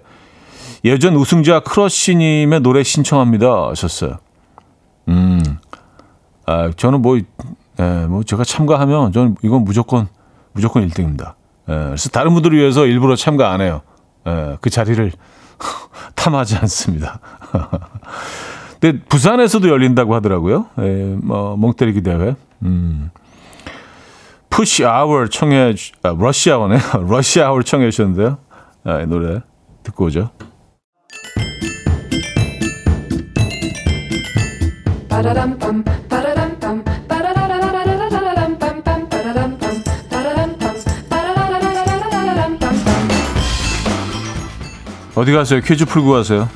[0.84, 3.68] 예전 우승자 크러쉬님의 노래 신청합니다.
[3.68, 4.18] 하셨어요.
[5.08, 5.42] 음,
[6.46, 10.08] 아, 저는 뭐, 예, 뭐, 제가 참가하면 저는 이건 무조건,
[10.52, 11.34] 무조건 1등입니다.
[11.68, 13.82] 예, 그래서 다른 분들을 위해서 일부러 참가 안 해요.
[14.26, 15.12] 예, 그 자리를
[16.14, 17.20] 탐하지 않습니다.
[18.80, 20.66] 근데 부산에서도 열린다고 하더라고요.
[20.80, 22.34] 예, 뭐 멍때리기 대회.
[22.62, 23.10] 음.
[24.50, 26.76] 푸시 아워 청해 아, 러시 아워네.
[27.08, 28.38] 러시 아워 청해 주셨는데요.
[28.84, 29.40] 아, 노래
[29.82, 30.30] 듣고 오죠.
[45.14, 45.60] 어디 가세요?
[45.60, 46.48] 퀴즈 풀고 가세요.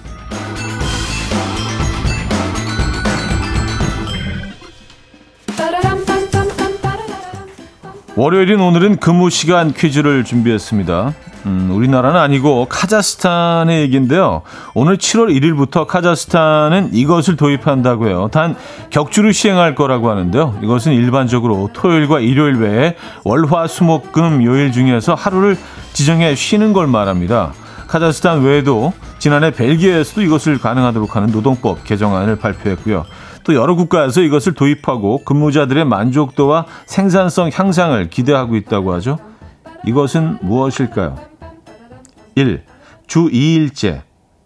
[8.17, 11.13] 월요일인 오늘은 근무 시간 퀴즈를 준비했습니다.
[11.47, 14.43] 음, 우리나라는 아니고 카자흐스탄의 얘기인데요.
[14.75, 18.29] 오늘 7월 1일부터 카자흐스탄은 이것을 도입한다고 해요.
[18.33, 18.57] 단
[18.91, 20.59] 격주로 시행할 거라고 하는데요.
[20.63, 25.57] 이것은 일반적으로 토요일과 일요일 외에 월화 수목금 요일 중에서 하루를
[25.93, 27.53] 지정해 쉬는 걸 말합니다.
[27.87, 33.05] 카자흐스탄 외에도 지난해 벨기에에서도 이것을 가능하도록 하는 노동법 개정안을 발표했고요.
[33.45, 39.19] 또 여러 국가에서 이것을 도입하고 근무자들의 만족도와 생산성 향상을 기대하고 있다고 하죠.
[39.87, 41.36] 이것은 무엇일까요?
[42.37, 42.63] 1.
[43.07, 44.03] 주 2일째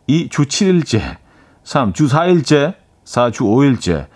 [0.06, 0.28] 2.
[0.30, 1.16] 주 7일째
[1.64, 1.92] 3.
[1.92, 2.74] 주 4일째
[3.04, 3.30] 4.
[3.32, 4.06] 주 5일째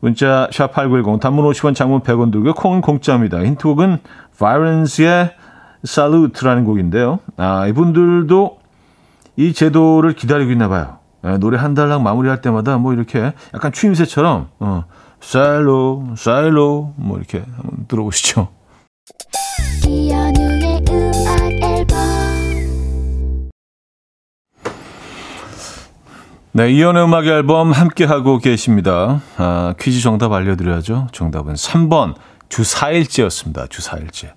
[0.00, 3.42] 문자 샵8910 단문 50원 장문 100원 들고 콩은 공짜입니다.
[3.44, 3.98] 힌트곡은
[4.38, 5.32] 바이런스의
[5.84, 7.20] 살루트라는 곡인데요.
[7.36, 8.58] 아, 이분들도
[9.36, 10.98] 이 제도를 기다리고 있나 봐요.
[11.22, 14.84] 네, 노래 한 달랑 마무리할 때마다 뭐 이렇게 약간 추임새처럼 어,
[15.20, 18.48] 사일로 사일로 뭐 이렇게 한번 들어보시죠.
[26.56, 29.20] 네, 이연의 음악 앨범 함께하고 계십니다.
[29.36, 31.08] 아, 퀴즈 정답 알려드려야죠.
[31.12, 32.14] 정답은 3번
[32.48, 33.68] 주 4일째였습니다.
[33.68, 34.32] 주 4일째.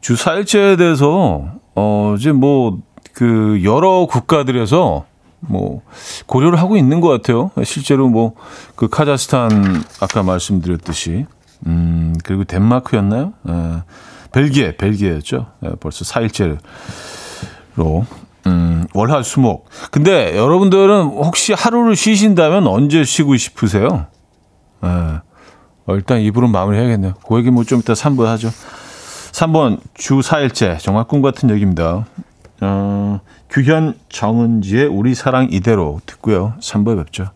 [0.00, 2.78] 주 4일째에 대해서 어, 이제 뭐
[3.16, 5.06] 그 여러 국가들에서
[5.40, 5.80] 뭐
[6.26, 7.50] 고려를 하고 있는 것 같아요.
[7.64, 8.34] 실제로 뭐
[8.74, 11.24] 그 카자흐스탄 아까 말씀드렸듯이
[11.66, 13.32] 음 그리고 덴마크였나요?
[13.48, 13.82] 에, 예,
[14.32, 15.46] 벨기에 벨기에였죠.
[15.64, 16.58] 에, 예, 벌써 4일째로
[18.46, 19.68] 음 월화 수목.
[19.90, 24.06] 근데 여러분들은 혹시 하루를 쉬신다면 언제 쉬고 싶으세요?
[24.84, 25.20] 에, 예.
[25.86, 27.14] 어, 일단 입으로 마무리해야겠네요.
[27.26, 28.48] 그 얘기 뭐좀 이따 3부 하죠.
[29.32, 32.06] 3번 주 4일째 정말 꿈 같은 얘기입니다.
[32.60, 36.54] 어, 규현 정은지의 우리 사랑 이대로 듣고요.
[36.60, 37.30] 3부에 뵙죠.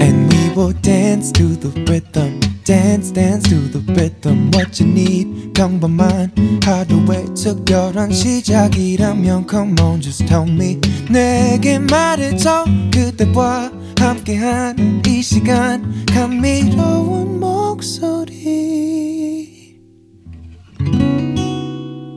[0.00, 2.53] And we will dance to the rhythm.
[2.64, 6.32] Dance dance to the rhythm what you need 평범한
[6.64, 17.38] 하루의 특별한 시작이라면 come on just tell me 내게 말해줘 그대와 함께한 이 시간 감미로운
[17.38, 18.24] 목소리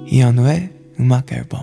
[0.07, 1.61] 이현우의 음악 앨범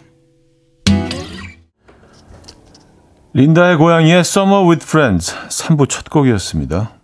[3.33, 7.04] 린다의 고양이의 Summer with Friends 3부 첫 곡이었습니다.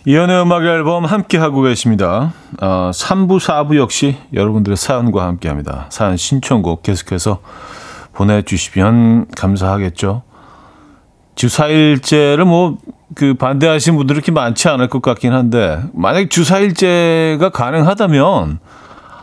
[0.08, 2.34] 이연의 음악 앨범 함께 하고 계십니다.
[2.60, 5.86] 어, 3부, 4부 역시 여러분들의 사연과 함께 합니다.
[5.92, 7.42] 사연 신청곡 계속해서
[8.20, 10.24] 보내주시면 감사하겠죠.
[11.36, 12.78] 주 4일째를 뭐,
[13.16, 18.60] 그 반대하시는 분들이 그렇게 많지 않을 것 같긴 한데, 만약 주 4일째가 가능하다면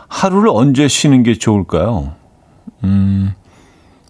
[0.07, 2.13] 하루를 언제 쉬는 게 좋을까요?
[2.83, 3.33] 음,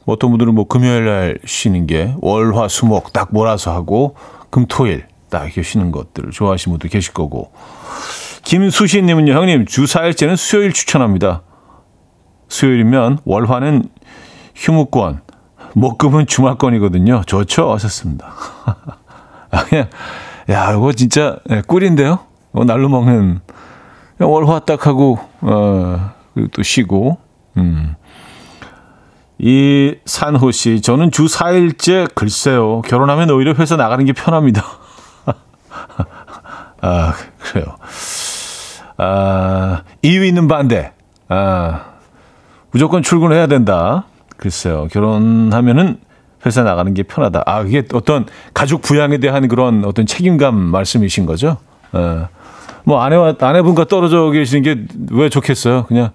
[0.06, 4.16] 어떤 분들은 뭐 금요일 날 쉬는 게 월, 화, 수, 목 딱 몰아서 하고,
[4.50, 7.52] 금, 토 일 딱 이렇게 쉬는 것들을 좋아하시는 분도 계실 거고.
[8.44, 11.42] 김수신님은요, 형님, 주 4일째는 수요일 추천합니다.
[12.48, 13.90] 수요일이면 월화는
[14.58, 15.22] 휴무권,
[15.74, 17.22] 목금은 주말권이거든요.
[17.28, 17.72] 좋죠?
[17.74, 18.34] 하셨습니다.
[19.52, 19.88] 아, 그냥
[20.50, 22.20] 야, 이거 진짜 예, 꿀인데요?
[22.54, 23.40] 어, 날로 먹는.
[24.20, 26.12] 월화 딱 하고, 어,
[26.52, 27.20] 또 쉬고,
[27.58, 27.96] 음.
[29.38, 32.82] 이 산호 씨, 저는 주 4일째 글쎄요.
[32.82, 34.64] 결혼하면 오히려 회사 나가는 게 편합니다.
[36.82, 37.78] 아, 그래요.
[38.98, 40.94] 아, 이유 있는 반대.
[41.30, 41.84] 아,
[42.72, 44.06] 무조건 출근해야 된다.
[44.38, 44.88] 글쎄요.
[44.92, 46.00] 결혼하면은
[46.46, 47.44] 회사 나가는 게 편하다.
[47.46, 51.58] 아, 이게 어떤 가족 부양에 대한 그런 어떤 책임감 말씀이신 거죠?
[51.92, 52.28] 어.
[52.84, 55.86] 뭐 아내와 아내분과 떨어져 계시는 게 왜 좋겠어요?
[55.88, 56.12] 그냥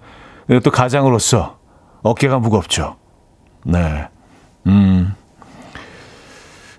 [0.63, 1.57] 또 가장으로서
[2.01, 2.95] 어깨가 무겁죠.
[3.65, 4.07] 네.
[4.67, 5.13] 음.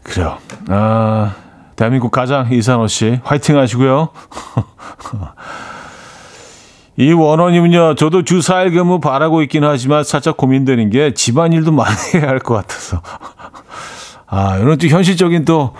[0.02, 0.38] 그래요.
[0.68, 1.34] 아,
[1.76, 4.08] 대한민국 가장 이산호 씨 화이팅 하시고요.
[6.96, 12.28] 이 원원님은요, 저도 주 4일 근무 바라고 있긴 하지만 살짝 고민되는 게 집안일도 많이 해야
[12.28, 13.00] 할 것 같아서.
[14.26, 15.74] 아, 이런 또 현실적인 또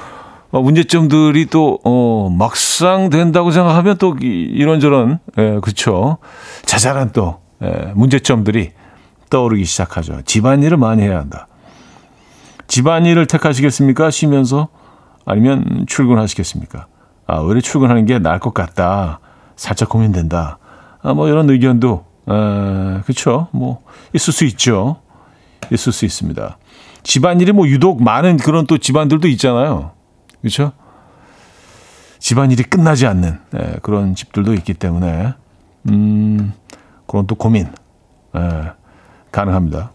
[0.51, 6.19] 문제점들이 또, 어, 막상 된다고 생각하면 또 이런저런, 예, 그쵸.
[6.65, 8.71] 자잘한 또, 예, 문제점들이
[9.31, 10.21] 떠오르기 시작하죠.
[10.25, 11.49] 집안일을 많이 해야 한다.
[12.69, 14.11] 집안일을 택하시겠습니까?
[14.11, 14.69] 쉬면서?
[15.27, 16.87] 아니면 출근하시겠습니까?
[17.27, 19.19] 아, 오히려 출근하는 게 나을 것 같다.
[19.57, 20.59] 살짝 고민된다.
[21.05, 22.33] 아, 뭐 이런 의견도 에,
[23.03, 23.49] 그렇죠.
[23.53, 23.83] 뭐
[24.15, 24.97] 있을 수 있죠.
[25.71, 26.57] 있을 수 있습니다.
[27.03, 29.93] 집안일이 뭐 유독 많은 그런 또 집안들도 있잖아요.
[30.41, 30.73] 그렇죠?
[32.19, 35.35] 집안일이 끝나지 않는 에, 그런 집들도 있기 때문에
[35.91, 36.55] 음,
[37.07, 37.67] 그런 또 고민
[38.35, 38.41] 에,
[39.31, 39.93] 가능합니다.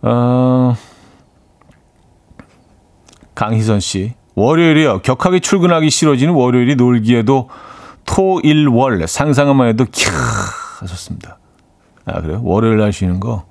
[0.00, 0.74] 어,
[3.34, 5.02] 강희선 씨, 월요일이요.
[5.02, 7.50] 격하게 출근하기 싫어지는 월요일이 놀기에도
[8.04, 10.10] 토 일 월 상상만 해도 캬
[10.80, 11.38] 하셨습니다.
[12.04, 12.40] 아 그래요?
[12.44, 13.44] 월요일 날 쉬는 거.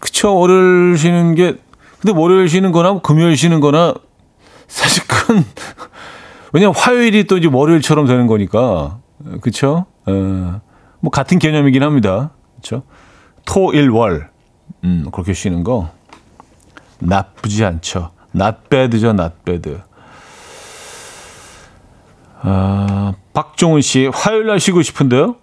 [0.00, 1.56] 그쵸 월요일 쉬는 게
[2.00, 3.94] 근데 월요일 쉬는 거나 금요일 쉬는 거나
[4.68, 5.44] 사실 큰
[6.52, 8.98] 왜냐면 화요일이 또 이제 월요일처럼 되는 거니까
[9.40, 9.86] 그쵸?
[10.06, 10.60] 어,
[11.00, 12.30] 뭐 같은 개념이긴 합니다.
[12.56, 12.82] 그쵸?
[13.44, 14.30] 토 일 월
[14.84, 15.90] 음 그렇게 쉬는 거
[17.00, 18.10] 나쁘지 않죠.
[18.34, 18.56] not
[19.44, 19.80] bad.
[22.46, 25.36] 아, 박종훈 씨, 화요일 날 쉬고 싶은데요?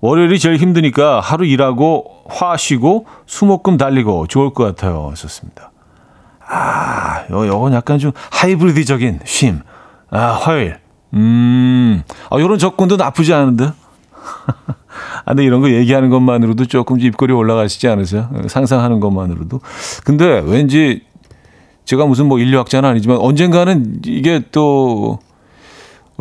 [0.00, 5.12] 월요일이 제일 힘드니까 하루 일하고 화 쉬고 수목금 달리고 좋을 것 같아요.
[5.14, 5.70] 썼습니다.
[6.46, 9.60] 아, 요, 요건 약간 좀 하이브리드적인 쉼.
[10.10, 10.78] 아, 화요일.
[11.14, 13.66] 음, 아, 요런 접근도 나쁘지 않은데?
[15.24, 18.28] 아, 근데 이런 거 얘기하는 것만으로도 조금 입꼬리 올라가시지 않으세요?
[18.48, 19.60] 상상하는 것만으로도.
[20.04, 21.04] 근데 왠지
[21.84, 25.20] 제가 무슨 뭐 인류학자는 아니지만 언젠가는 이게 또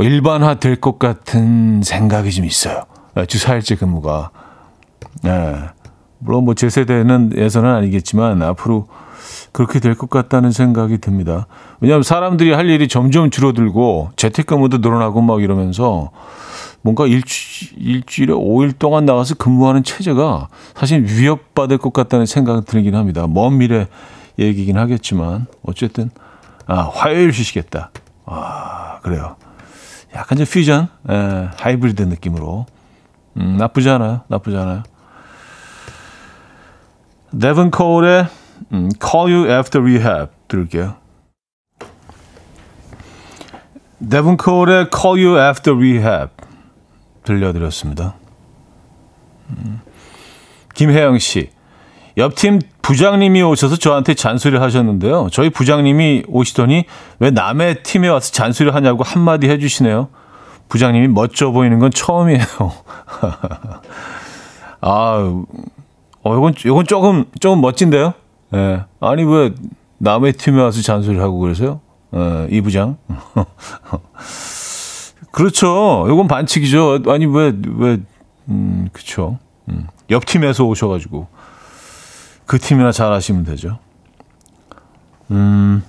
[0.04, 2.84] 일반화 될 것 같은 생각이 좀 있어요.
[3.16, 4.32] 아, 주 4일째 근무가.
[5.24, 5.56] 네.
[6.20, 8.88] 물론 뭐 제 세대는 예서는 아니겠지만 앞으로
[9.52, 11.48] 그렇게 될 것 같다는 생각이 듭니다.
[11.80, 16.12] 왜냐하면 사람들이 할 일이 점점 줄어들고 재택근무도 늘어나고 막 이러면서
[16.82, 23.26] 뭔가 일주, 일주일에 5일 동안 나가서 근무하는 체제가 사실 위협받을 것 같다는 생각이 들긴 합니다.
[23.28, 23.88] 먼 미래
[24.38, 26.10] 얘기긴 하겠지만 어쨌든
[26.68, 27.92] 아 화요일 쉬시겠다.
[28.26, 29.36] 아 그래요.
[30.14, 32.66] 약간 좀 퓨전, 에, 예, 하이브리드 느낌으로.
[33.38, 34.22] 음, 나쁘지 않아요.
[34.28, 34.84] 나쁘지 않아요.
[37.40, 38.28] 데븐 콜의
[38.74, 40.96] 음, Call You After Rehab 들을게요.
[44.10, 46.32] 데븐 콜의 Call You After Rehab
[47.24, 48.16] 들려드렸습니다.
[49.50, 49.82] 음,
[50.74, 51.52] 김혜영 씨.
[52.18, 55.28] 옆팀 부장님이 오셔서 저한테 잔소리를 하셨는데요.
[55.32, 56.86] 저희 부장님이 오시더니
[57.20, 60.10] 왜 남의 팀에 와서 잔소리를 하냐고 한마디 해주시네요.
[60.70, 62.44] 부장님이 멋져 보이는 건 처음이에요.
[64.82, 65.44] 아,
[66.24, 68.14] 어, 이건, 이건 조금, 조금 멋진데요?
[68.54, 68.58] 예.
[68.58, 68.84] 네.
[69.00, 69.54] 아니, 왜
[69.98, 71.82] 남의 팀에 와서 잔소리를 하고 그러세요?
[72.16, 72.98] 예, 이 부장.
[75.32, 76.08] 그렇죠.
[76.10, 77.04] 이건 반칙이죠.
[77.08, 77.98] 아니, 왜, 왜,
[78.48, 79.38] 음, 그쵸.
[79.68, 81.28] 음, 옆 팀에서 오셔가지고.
[82.50, 83.78] 그 팀이나 잘 하시면 되죠.
[85.30, 85.84] 음,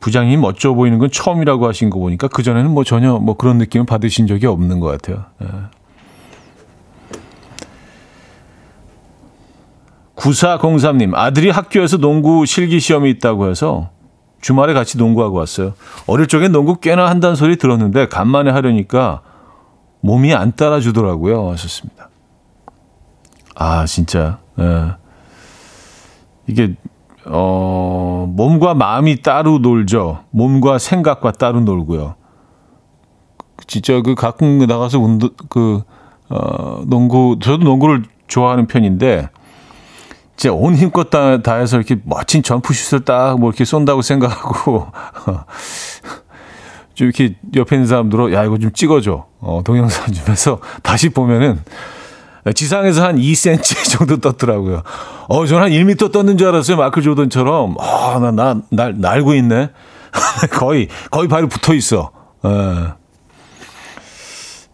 [0.00, 4.26] 부장님 멋져 보이는 건 처음이라고 하신 거 보니까 그전에는 뭐 전혀 뭐 그런 느낌을 받으신
[4.26, 5.26] 적이 없는 것 같아요.
[5.44, 5.46] 예.
[10.16, 13.90] 9403님, 아들이 학교에서 농구 실기 시험이 있다고 해서
[14.40, 15.74] 주말에 같이 농구하고 왔어요.
[16.08, 19.22] 어릴 적엔 농구 꽤나 한다는 소리 들었는데 간만에 하려니까
[20.00, 21.52] 몸이 안 따라주더라고요.
[21.52, 22.08] 하셨습니다.
[23.54, 24.44] 아, 진짜.
[24.58, 24.94] 예.
[26.46, 26.74] 이게
[27.26, 30.24] 어 몸과 마음이 따로 놀죠.
[30.30, 32.14] 몸과 생각과 따로 놀고요.
[33.66, 35.82] 진짜 그 가끔 나가서 운동 그
[36.28, 39.28] 어, 농구 저도 농구를 좋아하는 편인데
[40.36, 44.86] 제온 힘껏 다, 다해서 이렇게 멋진 점프슛을 딱 뭐 이렇게 쏜다고 생각하고
[46.94, 51.60] 좀 이렇게 옆에 있는 사람들로 야 이거 좀 찍어줘 어, 동영상 좀 해서 다시 보면은
[52.52, 54.82] 지상에서 한 2cm 정도 떴더라고요.
[55.28, 56.76] 어, 저는 한 1m 떴는 줄 알았어요.
[56.76, 57.76] 마클 조던처럼.
[57.80, 59.70] 아, 나, 나, 날, 날고 있네.
[60.52, 62.10] 거의, 거의 발이 붙어 있어.
[62.44, 62.48] 에.
[62.48, 62.92] 예.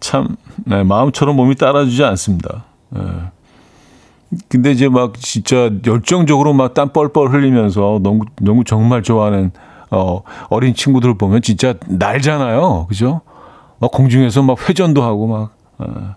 [0.00, 2.64] 참, 네, 마음처럼 몸이 따라주지 않습니다.
[2.96, 3.00] 에.
[3.00, 3.32] 예.
[4.48, 9.52] 근데 이제 막 진짜 열정적으로 막 땀 뻘뻘 흘리면서 농구, 농구 정말 좋아하는
[9.90, 12.86] 어, 어린 친구들을 보면 진짜 날잖아요.
[12.88, 13.20] 그죠?
[13.78, 16.14] 막 공중에서 막 회전도 하고 막, 어,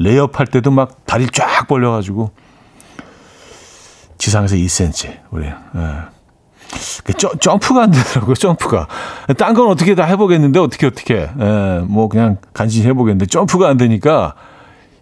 [0.00, 2.30] 레이업 할 때도 막 다리 쫙 벌려가지고
[4.16, 5.46] 지상에서 2cm, 우리.
[5.46, 5.52] 예.
[7.04, 8.86] 그 점프가 안 되더라고요, 점프가.
[9.36, 11.28] 딴 건 어떻게 다 해보겠는데, 어떻게, 어떻게.
[11.38, 14.34] 예, 뭐 그냥 간신히 해보겠는데, 점프가 안 되니까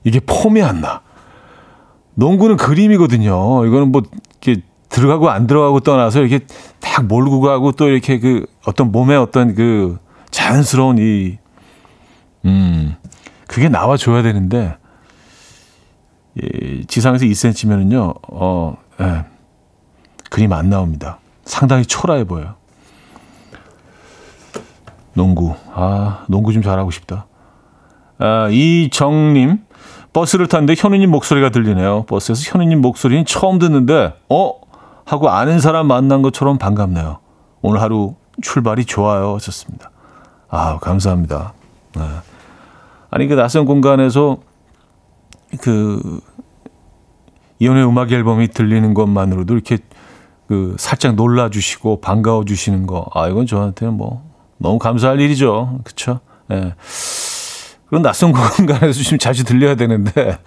[0.03, 1.03] 이게 폼이 안 나.
[2.15, 3.67] 농구는 그림이거든요.
[3.67, 4.03] 이거는 뭐,
[4.43, 6.45] 이렇게 들어가고 안 들어가고 떠나서 이렇게
[6.81, 9.99] 딱 몰고 가고 또 이렇게 그 어떤 몸의 어떤 그
[10.31, 11.39] 자연스러운 이,
[12.47, 12.97] 음,
[13.47, 14.88] 그게 나와줘야 되는데, 예,
[16.87, 19.25] 지상에서 2cm면은요, 어, 예,
[20.31, 21.19] 그림 안 나옵니다.
[21.45, 22.55] 상당히 초라해 보여요.
[25.15, 25.55] 농구.
[25.75, 27.27] 아, 농구 좀 잘하고 싶다.
[28.19, 29.65] 아, 이정님,
[30.13, 32.05] 버스를 탔는데 현우님 목소리가 들리네요.
[32.05, 34.53] 버스에서 현우님 목소리는 처음 듣는데, 어?
[35.05, 37.19] 하고 아는 사람 만난 것처럼 반갑네요.
[37.63, 39.35] 오늘 하루 출발이 좋아요.
[39.37, 39.91] 하셨습니다.
[40.49, 41.55] 아, 감사합니다.
[41.97, 42.03] 네.
[43.11, 44.39] 아니, 그 낯선 공간에서
[45.61, 46.21] 그
[47.59, 49.79] 이혼의 음악 앨범이 들리는 것만으로도 이렇게
[50.47, 53.07] 그 살짝 놀라 주시고 반가워 주시는 거.
[53.15, 54.23] 아, 이건 저한테는 뭐
[54.59, 55.81] 너무 감사할 일이죠.
[55.85, 56.21] 그쵸?
[56.51, 56.55] 예.
[56.55, 56.75] 네.
[57.87, 60.39] 그런 낯선 공간에서 좀 자주 들려야 되는데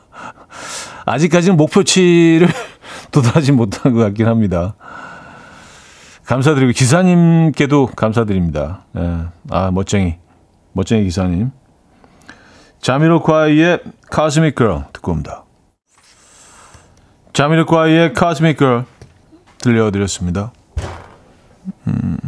[1.04, 2.48] 아직까지는 목표치를
[3.12, 4.74] 도달하지 못한 것 같긴 합니다.
[6.24, 8.84] 감사드리고 기사님께도 감사드립니다.
[8.96, 9.24] 예.
[9.50, 10.16] 아 멋쟁이
[10.72, 11.50] 멋쟁이 기사님.
[12.84, 13.80] 자미로콰이의
[14.14, 15.44] Cosmic Girl 듣고 옵니다.
[17.32, 18.84] 자미로콰이의 Cosmic Girl
[19.56, 20.52] 들려드렸습니다.
[21.86, 22.18] 음,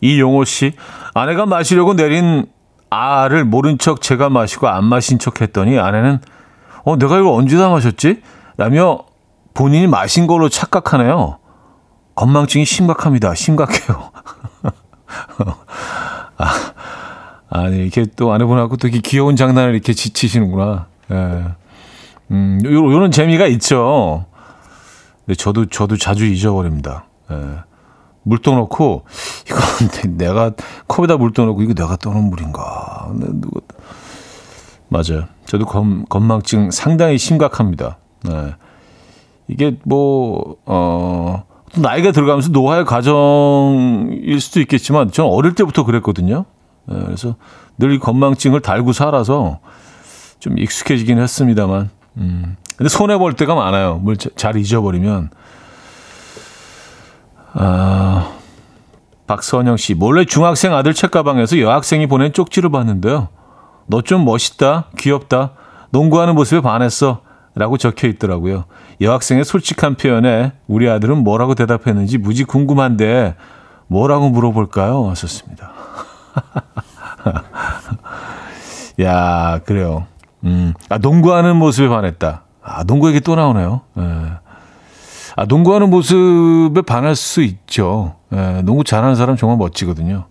[0.00, 0.76] 이용호 씨,
[1.14, 2.46] 아내가 마시려고 내린
[2.90, 6.20] 아를 모른 척 제가 마시고 안 마신 척 했더니 아내는
[6.84, 8.22] 어, 내가 이거 언제 다 마셨지?
[8.56, 9.00] 라며
[9.52, 11.40] 본인이 마신 걸로 착각하네요.
[12.14, 13.34] 건망증이 심각합니다.
[13.34, 14.12] 심각해요.
[16.38, 16.54] 아,
[17.48, 20.86] 아니, 이렇게 또 아내분하고 또 이렇게 귀여운 장난을 이렇게 지치시는구나.
[21.12, 21.44] 예.
[22.30, 24.26] 음, 요, 요런 재미가 있죠.
[25.24, 27.06] 근데 저도, 저도 자주 잊어버립니다.
[27.30, 27.36] 예.
[28.22, 29.04] 물 떠놓고,
[29.46, 29.58] 이거
[30.16, 30.52] 내가
[30.88, 33.08] 컵에다 물 떠놓고, 이거 내가 떠놓은 물인가.
[33.14, 33.60] 누가,
[34.88, 35.26] 맞아요.
[35.46, 37.98] 저도 검, 건망증 상당히 심각합니다.
[38.28, 38.54] 예.
[39.46, 41.44] 이게 뭐, 어,
[41.76, 46.46] 나이가 들어가면서 노화의 과정일 수도 있겠지만, 저는 어릴 때부터 그랬거든요.
[46.90, 47.36] 예, 그래서
[47.78, 49.58] 늘 건망증을 달고 살아서
[50.38, 52.56] 좀 익숙해지긴 했습니다만, 음.
[52.76, 53.96] 근데 손해 볼 때가 많아요.
[53.98, 55.30] 뭘 잘 잊어버리면.
[57.54, 58.32] 아,
[59.26, 63.28] 박선영 씨, 몰래 중학생 아들 책가방에서 여학생이 보낸 쪽지를 봤는데요.
[63.86, 65.52] 너 좀 멋있다, 귀엽다,
[65.90, 67.22] 농구하는 모습에 반했어.
[67.54, 68.64] 라고 적혀 있더라고요.
[69.00, 73.34] 여학생의 솔직한 표현에 우리 아들은 뭐라고 대답했는지 무지 궁금한데
[73.86, 75.08] 뭐라고 물어볼까요?
[75.08, 75.72] 하셨습니다.
[79.02, 80.06] 야, 그래요.
[80.44, 82.42] 음, 아, 농구하는 모습에 반했다.
[82.62, 83.82] 아, 농구 얘기 또 나오네요.
[83.98, 84.02] 예.
[85.36, 88.14] 아, 농구하는 모습에 반할 수 있죠.
[88.32, 90.24] 예, 농구 잘하는 사람 정말 멋지거든요.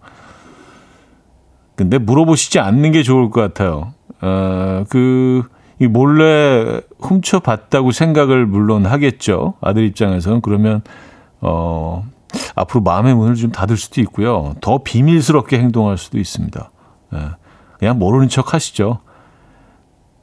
[1.76, 3.94] 근데 물어보시지 않는 게 좋을 것 같아요.
[4.22, 5.44] 어, 그,
[5.80, 9.56] 이 몰래 훔쳐봤다고 생각을 물론 하겠죠.
[9.62, 10.42] 아들 입장에서는.
[10.42, 10.82] 그러면,
[11.42, 12.06] 어,
[12.56, 14.56] 앞으로 마음의 문을 좀 닫을 수도 있고요.
[14.62, 16.72] 더 비밀스럽게 행동할 수도 있습니다.
[17.14, 17.30] 예.
[17.80, 19.00] 그냥 모르는 척 하시죠.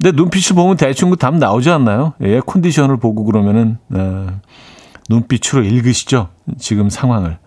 [0.03, 2.15] 근데 눈빛을 보면 대충 그 답 나오지 않나요?
[2.23, 4.27] 예, 컨디션을 보고 그러면은, 예,
[5.09, 6.29] 눈빛으로 읽으시죠.
[6.59, 7.39] 지금 상황을.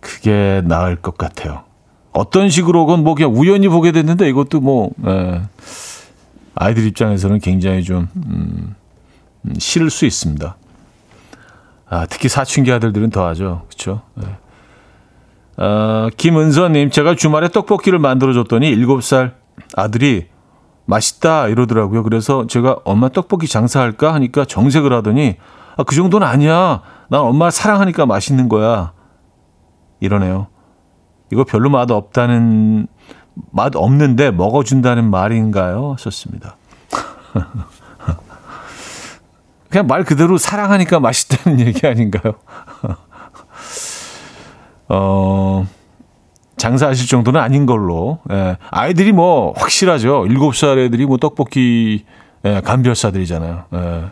[0.00, 1.64] 그게 나을 것 같아요.
[2.12, 5.42] 어떤 식으로건 뭐 그냥 우연히 보게 됐는데 이것도 뭐, 예,
[6.54, 8.74] 아이들 입장에서는 굉장히 좀, 음,
[9.46, 10.56] 음 싫을 수 있습니다.
[11.90, 13.62] 아, 특히 사춘기 아들들은 더하죠.
[13.68, 14.02] 그렇죠?
[14.14, 14.26] 네.
[15.56, 19.32] 어, 김은서님, 제가 주말에 떡볶이를 만들어줬더니 7살
[19.74, 20.28] 아들이
[20.84, 22.02] 맛있다 이러더라고요.
[22.02, 25.36] 그래서 제가 엄마 떡볶이 장사할까 하니까 정색을 하더니
[25.76, 26.82] 아, 그 정도는 아니야.
[27.08, 28.92] 난 엄마를 사랑하니까 맛있는 거야.
[30.00, 30.48] 이러네요.
[31.30, 32.86] 이거 별로 맛 없다는
[33.50, 35.92] 맛 없는데 먹어준다는 말인가요?
[35.92, 36.56] 하셨습니다.
[39.68, 42.34] 그냥 말 그대로 사랑하니까 맛있다는 얘기 아닌가요?
[44.88, 45.66] 어,
[46.56, 48.20] 장사하실 정도는 아닌 걸로.
[48.30, 48.56] 예.
[48.70, 50.24] 아이들이 뭐 확실하죠.
[50.24, 52.04] 7살 애들이 뭐 떡볶이
[52.44, 53.64] 예, 감별사들이잖아요.
[53.74, 54.04] 예.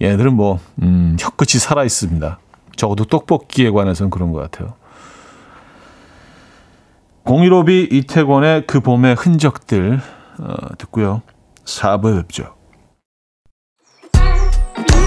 [0.00, 2.38] 얘들은 뭐 음, 혀끝이 살아 있습니다.
[2.76, 4.74] 적어도 떡볶이에 관해서는 그런 것 같아요.
[7.24, 10.00] 공일오비 이태권의 그 봄의 흔적들
[10.38, 11.22] 어, 듣고요.
[11.64, 12.57] 4부에 뵙죠.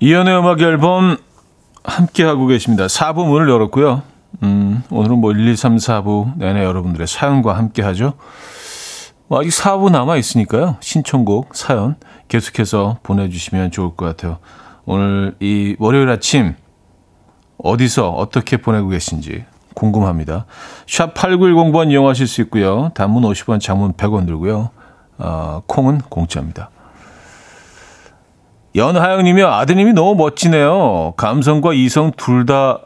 [0.00, 1.16] 이연의 음악 앨범
[1.82, 2.86] 함께 하고 계십니다.
[2.86, 4.02] 4부 문을 열었고요.
[4.44, 8.12] 음, 오늘은 뭐 1, 2, 3, 4부 내내 여러분들의 사연과 함께 하죠.
[9.26, 10.76] 뭐 아직 4부 남아 있으니까요.
[10.80, 11.96] 신청곡, 사연
[12.28, 14.38] 계속해서 보내주시면 좋을 것 같아요.
[14.84, 16.54] 오늘 이 월요일 아침
[17.58, 19.44] 어디서 어떻게 보내고 계신지
[19.74, 20.46] 궁금합니다.
[20.86, 22.92] 샵 8910번 이용하실 수 있고요.
[22.94, 24.70] 단문 50원, 장문 100원 들고요.
[25.18, 26.70] 어, 콩은 공짜입니다.
[28.76, 31.14] 연하영님이 아드님이 너무 멋지네요.
[31.16, 32.80] 감성과 이성 둘 다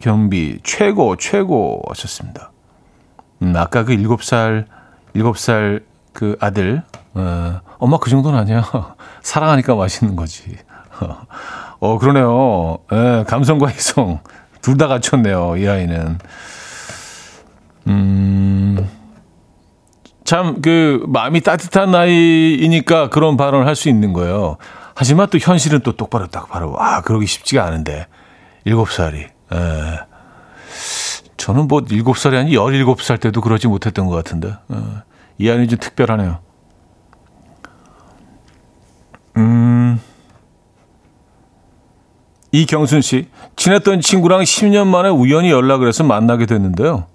[0.00, 2.50] 겸비 최고 최고 하셨습니다.
[3.42, 4.66] 음, 아까 그 일곱 살
[5.14, 6.82] 일곱 살 그 아들
[7.14, 8.64] 어, 엄마 그 정도는 아니야.
[9.22, 10.56] 사랑하니까 맛있는 거지.
[11.80, 12.78] 어 그러네요.
[12.92, 14.20] 예, 감성과 이성
[14.60, 15.56] 둘 다 갖췄네요.
[15.56, 16.18] 이 아이는.
[17.86, 18.88] 음.
[20.30, 24.58] 참, 그, 마음이 따뜻한 나이이니까 그런 발언을 할 수 있는 거예요.
[24.94, 28.06] 하지만 또 현실은 또 똑바로 딱 바로, 아, 그러기 쉽지가 않은데.
[28.64, 29.22] 일곱 살이.
[29.22, 29.28] 에.
[31.36, 34.50] 저는 뭐 일곱 살이 아니 열일곱 살 때도 그러지 못했던 것 같은데.
[34.50, 34.76] 에.
[35.38, 36.38] 이 아이는 좀 특별하네요.
[39.36, 40.00] 음.
[42.52, 43.26] 이경순 씨.
[43.56, 47.06] 친했던 친구랑 10년 만에 우연히 연락을 해서 만나게 됐는데요.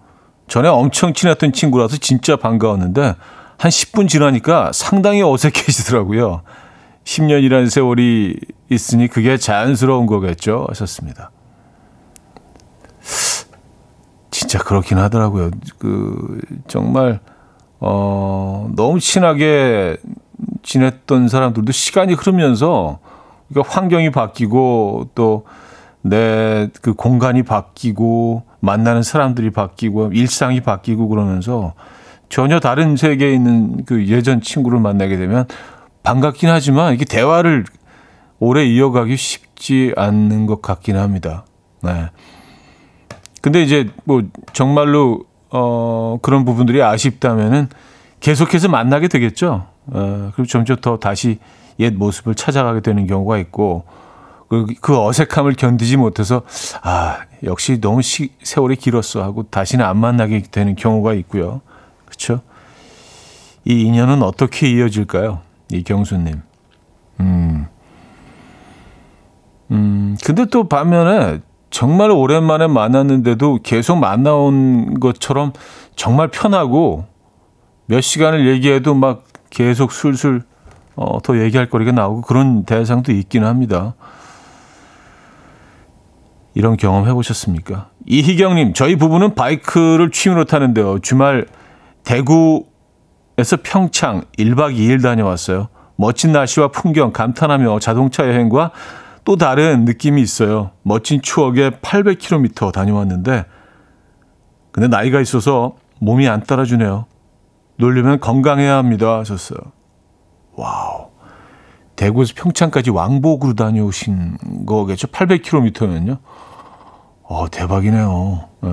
[0.48, 3.16] 전에 엄청 친했던 친구라서 진짜 반가웠는데
[3.58, 6.42] 한 10분 지나니까 상당히 어색해지더라고요.
[7.04, 8.40] 10년이라는 세월이
[8.70, 10.66] 있으니 그게 자연스러운 거겠죠.
[10.70, 11.32] 하셨습니다.
[14.32, 15.52] 진짜 그렇긴 하더라고요.
[15.78, 17.20] 그 정말
[17.80, 19.98] 어 너무 친하게
[20.64, 23.00] 지냈던 사람들도 시간이 흐르면서
[23.50, 25.44] 그러니까 환경이 바뀌고 또
[26.06, 31.74] 내 그 공간이 바뀌고 만나는 사람들이 바뀌고 일상이 바뀌고 그러면서
[32.28, 35.46] 전혀 다른 세계에 있는 그 예전 친구를 만나게 되면
[36.04, 37.66] 반갑긴 하지만 이게 대화를
[38.40, 41.46] 오래 이어가기 쉽지 않는 것 같긴 합니다.
[41.82, 42.10] 네.
[43.42, 47.70] 근데 이제 뭐 정말로 어 그런 부분들이 아쉽다면은
[48.20, 49.68] 계속해서 만나게 되겠죠.
[49.88, 51.40] 어 그리고 점점 더 다시
[51.80, 53.86] 옛 모습을 찾아가게 되는 경우가 있고
[54.64, 56.44] 그, 그 어색함을 견디지 못해서
[56.82, 61.62] 아 역시 너무 시, 세월이 길었어 하고 다시는 안 만나게 되는 경우가 있고요.
[62.06, 62.42] 그렇죠?
[63.66, 65.42] 이 인연은 어떻게 이어질까요?
[65.72, 66.42] 이경수님.
[67.20, 67.68] 음.
[69.72, 70.18] 음.
[70.24, 71.40] 근데 또 반면에
[71.72, 75.52] 정말 오랜만에 만났는데도 계속 만나온 것처럼
[75.96, 77.06] 정말 편하고
[77.88, 80.44] 몇 시간을 얘기해도 막 계속 술술
[80.96, 83.96] 어, 더 얘기할 거리가 나오고 그런 대상도 있기는 합니다.
[86.56, 87.90] 이런 경험 해보셨습니까?
[88.08, 91.00] 이희경님, 저희 부부는 바이크를 취미로 타는데요.
[91.00, 91.46] 주말
[92.06, 95.68] 대구에서 평창 1박 2일 다녀왔어요.
[95.98, 98.72] 멋진 날씨와 풍경 감탄하며 자동차 여행과
[99.26, 100.72] 또 다른 느낌이 있어요.
[100.84, 103.46] 멋진 추억에 800km 다녀왔는데,
[104.72, 107.06] 근데 나이가 있어서 몸이 안 따라주네요.
[107.78, 109.20] 놀려면 건강해야 합니다.
[109.20, 109.60] 하셨어요.
[110.56, 111.15] 와우.
[112.06, 115.08] 대구에서 평창까지 왕복으로 다녀오신 거겠죠?
[115.08, 116.20] 800km면요.
[117.24, 118.48] 어, 대박이네요.
[118.62, 118.70] 네,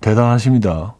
[0.00, 0.94] 대단하십니다.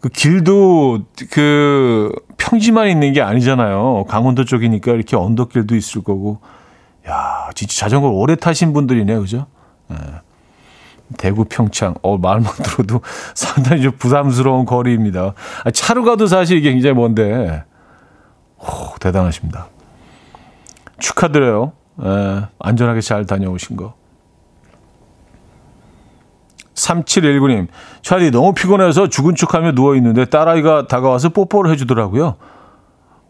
[0.00, 1.00] 그 길도
[1.30, 4.04] 그 평지만 있는 게 아니잖아요.
[4.04, 6.38] 강원도 쪽이니까 이렇게 언덕길도 있을 거고.
[7.08, 9.46] 야, 진짜 자전거를 오래 타신 분들이네, 그죠?
[9.88, 9.96] 네.
[11.18, 11.94] 대구 평창.
[12.02, 13.00] 어, 말만 들어도
[13.34, 15.34] 상당히 좀 부담스러운 거리입니다.
[15.64, 17.64] 아, 차로 가도 사실 이게 굉장히 먼데.
[18.58, 19.71] 오, 대단하십니다.
[21.02, 21.72] 축하드려요.
[22.02, 23.94] 에, 안전하게 잘 다녀오신 거.
[26.74, 27.68] 3719님,
[28.00, 32.36] 차디 너무 피곤해서 죽은 척하며 누워있는데 딸아이가 다가와서 뽀뽀를 해주더라고요.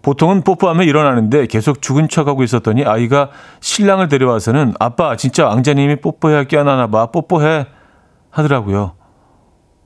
[0.03, 6.89] 보통은 뽀뽀하면 일어나는데 계속 죽은 척하고 있었더니 아이가 신랑을 데려와서는 아빠 진짜 왕자님이 뽀뽀해야 깨어나나
[6.89, 7.67] 봐 뽀뽀해
[8.31, 8.95] 하더라고요.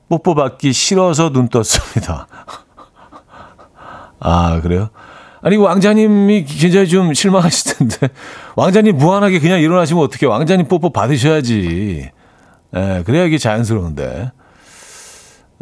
[0.08, 2.26] 뽀뽀 받기 싫어서 눈 떴습니다.
[4.20, 4.88] 아 그래요?
[5.42, 8.08] 아니 왕자님이 굉장히 좀 실망하실 텐데
[8.56, 12.10] 왕자님 무한하게 그냥 일어나시면 어떻게 왕자님 뽀뽀 받으셔야지.
[12.74, 14.32] 예, 그래야 이게 자연스러운데.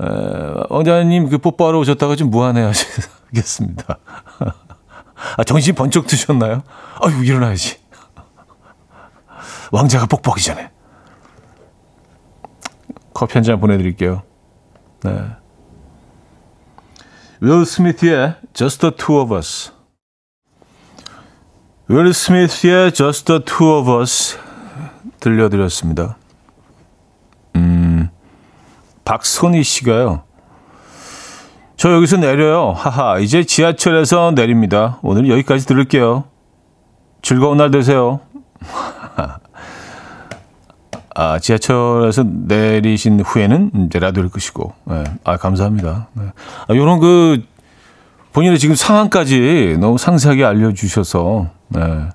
[0.01, 0.05] 에,
[0.71, 3.99] 왕자님 그 뽀뽀하러 오셨다가 좀 무한해 하시겠습니다.
[5.37, 6.63] 아, 정신 번쩍 드셨나요?
[7.03, 7.79] 아유, 일어나야지.
[9.73, 10.71] 왕자가 뽀뽀하기 전에.
[13.13, 14.23] 커피 한 잔 보내드릴게요.
[15.05, 15.11] 네.
[17.47, 19.71] 윌 스미스의 Just the Two of Us.
[21.89, 24.39] 윌 스미스의 Just the Two of Us
[25.21, 26.17] 들려드렸습니다.
[27.57, 28.09] 음,
[29.05, 30.23] 박선희 씨가요.
[31.77, 32.73] 저 여기서 내려요.
[32.73, 33.19] 하하.
[33.19, 34.99] 이제 지하철에서 내립니다.
[35.03, 36.25] 오늘 여기까지 들을게요.
[37.21, 38.21] 즐거운 날 되세요.
[41.15, 44.73] 아, 지하철에서 내리신 후에는 이제 라디오를 끄시고.
[44.85, 45.05] 네.
[45.23, 46.09] 아, 감사합니다.
[46.15, 46.25] 네.
[46.69, 47.43] 아, 요런 그,
[48.33, 52.09] 본인의 지금 상황까지 너무 상세하게 알려주셔서, 네.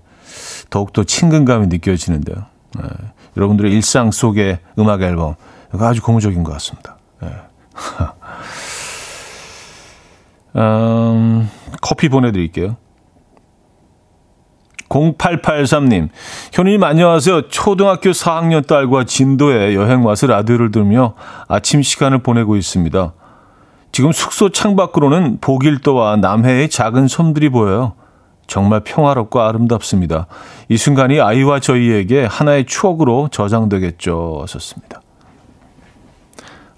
[0.69, 2.35] 더욱더 친근감이 느껴지는데요.
[2.77, 2.83] 네.
[3.37, 5.35] 여러분들의 일상 속의 음악 앨범.
[5.71, 6.97] 아주 고무적인 것 같습니다.
[7.21, 7.29] 네.
[10.59, 11.49] 음,
[11.81, 12.75] 커피 보내드릴게요.
[14.89, 16.09] 0883님,
[16.51, 17.49] 현우님 안녕하세요.
[17.49, 21.13] 초등학교 4학년 딸과 진도에 여행 와서 라디오를 들으며
[21.47, 23.13] 아침 시간을 보내고 있습니다.
[23.91, 27.93] 지금 숙소 창밖으로는 보길도와 남해의 작은 섬들이 보여요.
[28.47, 30.25] 정말 평화롭고 아름답습니다.
[30.69, 34.39] 이 순간이 아이와 저희에게 하나의 추억으로 저장되겠죠.
[34.41, 35.01] 하셨습니다.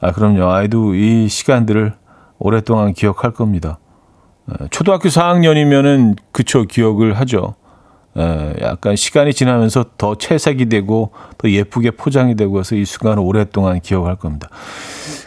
[0.02, 0.52] 아, 그럼요.
[0.52, 1.94] 아이도 이 시간들을
[2.40, 3.80] 오랫동안 기억할 겁니다.
[4.70, 7.56] 초등학교 4학년이면은 그쵸 기억을 하죠.
[8.62, 14.16] 약간 시간이 지나면서 더 채색이 되고 더 예쁘게 포장이 되고 해서 이 순간을 오랫동안 기억할
[14.16, 14.50] 겁니다.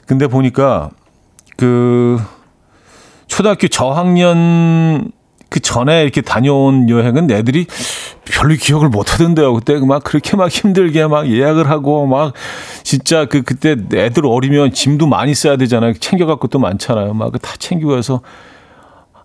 [0.07, 0.91] 근데 보니까
[1.57, 2.21] 그
[3.27, 5.11] 초등학교 저학년
[5.49, 7.67] 그 전에 이렇게 다녀온 여행은 애들이
[8.25, 9.55] 별로 기억을 못 하던데요.
[9.55, 12.35] 그때 막 그렇게 막 힘들게 막 예약을 하고 막
[12.83, 15.95] 진짜 그 그때 애들 어리면 짐도 많이 써야 되잖아요.
[15.95, 17.15] 챙겨갖고 또 많잖아요.
[17.15, 17.53] 막다
[17.97, 18.21] 해서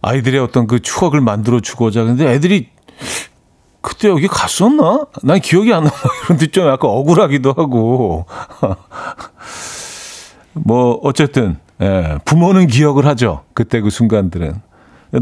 [0.01, 2.03] 아이들의 어떤 그 추억을 만들어 주고자.
[2.03, 2.69] 근데 애들이
[3.81, 5.05] 그때 여기 갔었나?
[5.23, 5.91] 난 기억이 안 나.
[6.29, 8.25] 이런 좀 약간 억울하기도 하고.
[10.53, 13.43] 뭐 어쨌든 예, 부모는 기억을 하죠.
[13.53, 14.61] 그때 그 순간들은.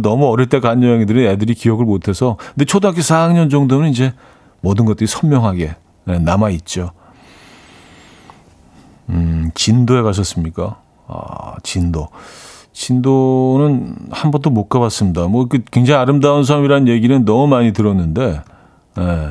[0.01, 4.13] 너무 어릴 때 간 여행들은 애들이 기억을 못해서 근데 초등학교 4학년 정도는 이제
[4.59, 6.91] 모든 것들이 선명하게 네, 남아 있죠.
[9.09, 10.81] 음, 진도에 가셨습니까?
[11.07, 12.09] 아, 진도.
[12.77, 15.27] 진도는 한 번도 못 가봤습니다.
[15.27, 18.41] 뭐, 그 굉장히 아름다운 섬이라는 얘기는 너무 많이 들었는데,
[18.99, 19.29] 예.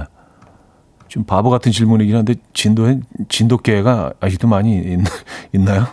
[1.07, 4.99] 좀 바보 같은 질문이긴 한데, 진도에, 진도계가 아직도 많이 있,
[5.55, 5.87] 있나요?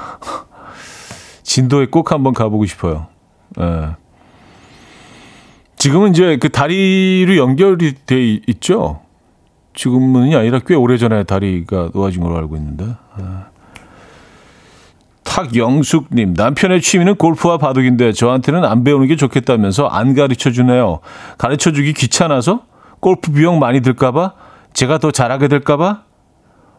[1.44, 3.08] 진도에 꼭 한번 가보고 싶어요.
[3.60, 3.96] 예.
[5.76, 9.00] 지금은 이제 그 다리로 연결이 돼 있죠.
[9.74, 12.86] 지금은이 아니라 꽤 오래 전에 다리가 놓아진 걸로 알고 있는데.
[12.86, 13.49] 예.
[15.24, 21.00] 탁영숙님, 남편의 취미는 골프와 바둑인데 저한테는 안 배우는 게 좋겠다면서 안 가르쳐 주네요.
[21.38, 22.62] 가르쳐 주기 귀찮아서?
[23.00, 24.32] 골프 비용 많이 들까봐?
[24.72, 26.02] 제가 더 잘하게 될까봐?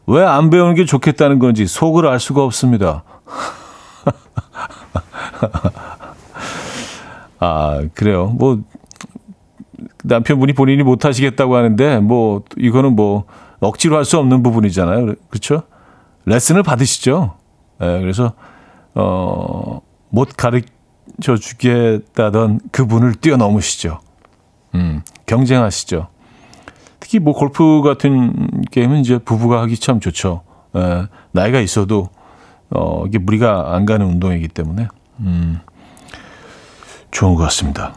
[0.08, 3.04] 왜 안 배우는 게 좋겠다는 건지 속을 알 수가 없습니다.
[7.40, 8.28] 아, 그래요.
[8.38, 8.60] 뭐,
[10.04, 13.26] 남편분이 본인이 못 하시겠다고 하는데, 뭐, 이거는 뭐,
[13.60, 15.14] 억지로 할 수 없는 부분이잖아요.
[15.30, 15.64] 그렇죠?
[16.26, 17.36] 레슨을 받으시죠.
[17.82, 18.34] 예, 그래서,
[18.94, 24.00] 어, 못 가르쳐 주겠다던 그분을 뛰어넘으시죠.
[24.76, 26.08] 음, 경쟁하시죠.
[27.00, 30.44] 특히 뭐 골프 같은 게임은 이제 부부가 하기 참 좋죠.
[30.76, 32.10] 예, 나이가 있어도,
[32.70, 34.88] 어, 이게 무리가 안 가는 운동이기 때문에.
[35.20, 35.60] 음.
[37.12, 37.96] 좋은 것 같습니다.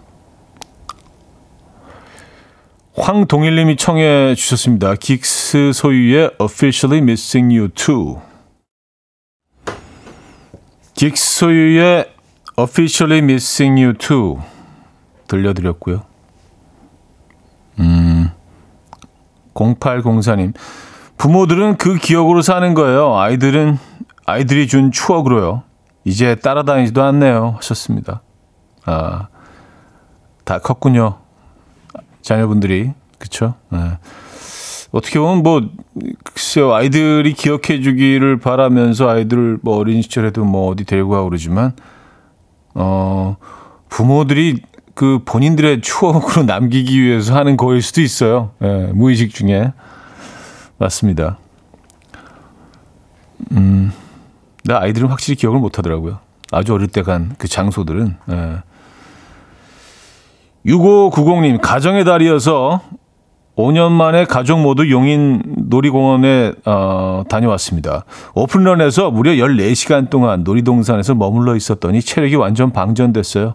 [2.97, 4.95] 황동일님이 청해 주셨습니다.
[4.95, 8.21] 긱스 소유의 Officially Missing You Too.
[10.95, 12.13] 긱스 소유의
[12.57, 14.39] Officially Missing You Too
[15.27, 16.03] 들려드렸고요.
[17.81, 18.31] 음,
[19.55, 20.55] 0804님.
[21.17, 23.17] 부모들은 그 기억으로 사는 거예요.
[23.17, 23.79] 아이들은
[24.27, 25.63] 아이들이 준 추억으로요.
[26.05, 27.55] 이제 따라다니지도 않네요.
[27.57, 28.23] 하셨습니다.
[28.85, 29.29] 아,
[30.45, 31.19] 다 컸군요.
[32.23, 32.93] 자녀분들이.
[33.19, 33.55] 그쵸?
[33.71, 33.99] 네.
[34.95, 35.61] 어떻게 보면 뭐,
[36.23, 41.73] 글쎄요, 아이들이 기억해 주기를 바라면서 아이들을 뭐 어린 시절에도 뭐 어디 데리고 가고 그러지만,
[42.75, 43.37] 어,
[43.89, 44.63] 부모들이
[44.95, 48.53] 그 본인들의 추억으로 남기기 위해서 하는 거일 수도 있어요.
[48.63, 49.73] 예, 무의식 중에.
[50.79, 51.39] 맞습니다.
[53.53, 53.93] 음,
[54.63, 56.19] 나 아이들은 확실히 기억을 못 하더라고요.
[56.53, 58.17] 아주 어릴 때 간 그 장소들은.
[58.31, 58.57] 예.
[60.67, 62.81] 6590님, 가정의 달이어서
[63.57, 68.05] 5년 만에 가족 모두 용인 놀이공원에 어, 다녀왔습니다.
[68.35, 73.55] 오픈런에서 무려 14시간 동안 놀이동산에서 머물러 있었더니 체력이 완전 방전됐어요.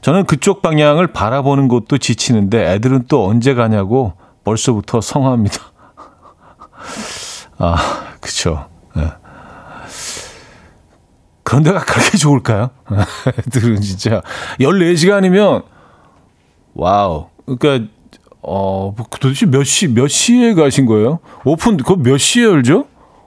[0.00, 4.14] 저는 그쪽 방향을 바라보는 것도 지치는데 애들은 또 언제 가냐고
[4.44, 5.58] 벌써부터 성화합니다.
[7.58, 7.76] 아,
[8.20, 8.66] 그쵸.
[8.96, 9.02] 네.
[11.42, 12.70] 그런 데가 그렇게 좋을까요?
[13.46, 14.22] 애들은 진짜
[14.60, 15.64] 14시간이면
[16.74, 17.26] wow.
[17.44, 17.90] 그러니까
[18.42, 21.18] 어, 뭐 도대체 몇 시, 몇 시에 가신 거예요?
[21.44, 22.86] 오픈, 그거 몇 시에 열죠?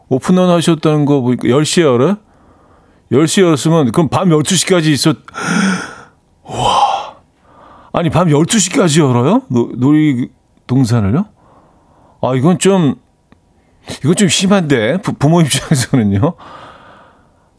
[0.10, 2.18] 오픈런 하셨다는 거 보니까 10시에 열어요?
[3.12, 5.18] 10시에 열었으면, 그럼 밤 12시까지 있었,
[6.44, 7.18] 와.
[7.94, 9.42] 아니, 밤 12시까지 열어요?
[9.50, 11.26] 노, 놀이동산을요?
[12.22, 12.96] 아, 이건 좀,
[14.00, 16.34] 이건 좀 심한데, 부, 부모 입장에서는요?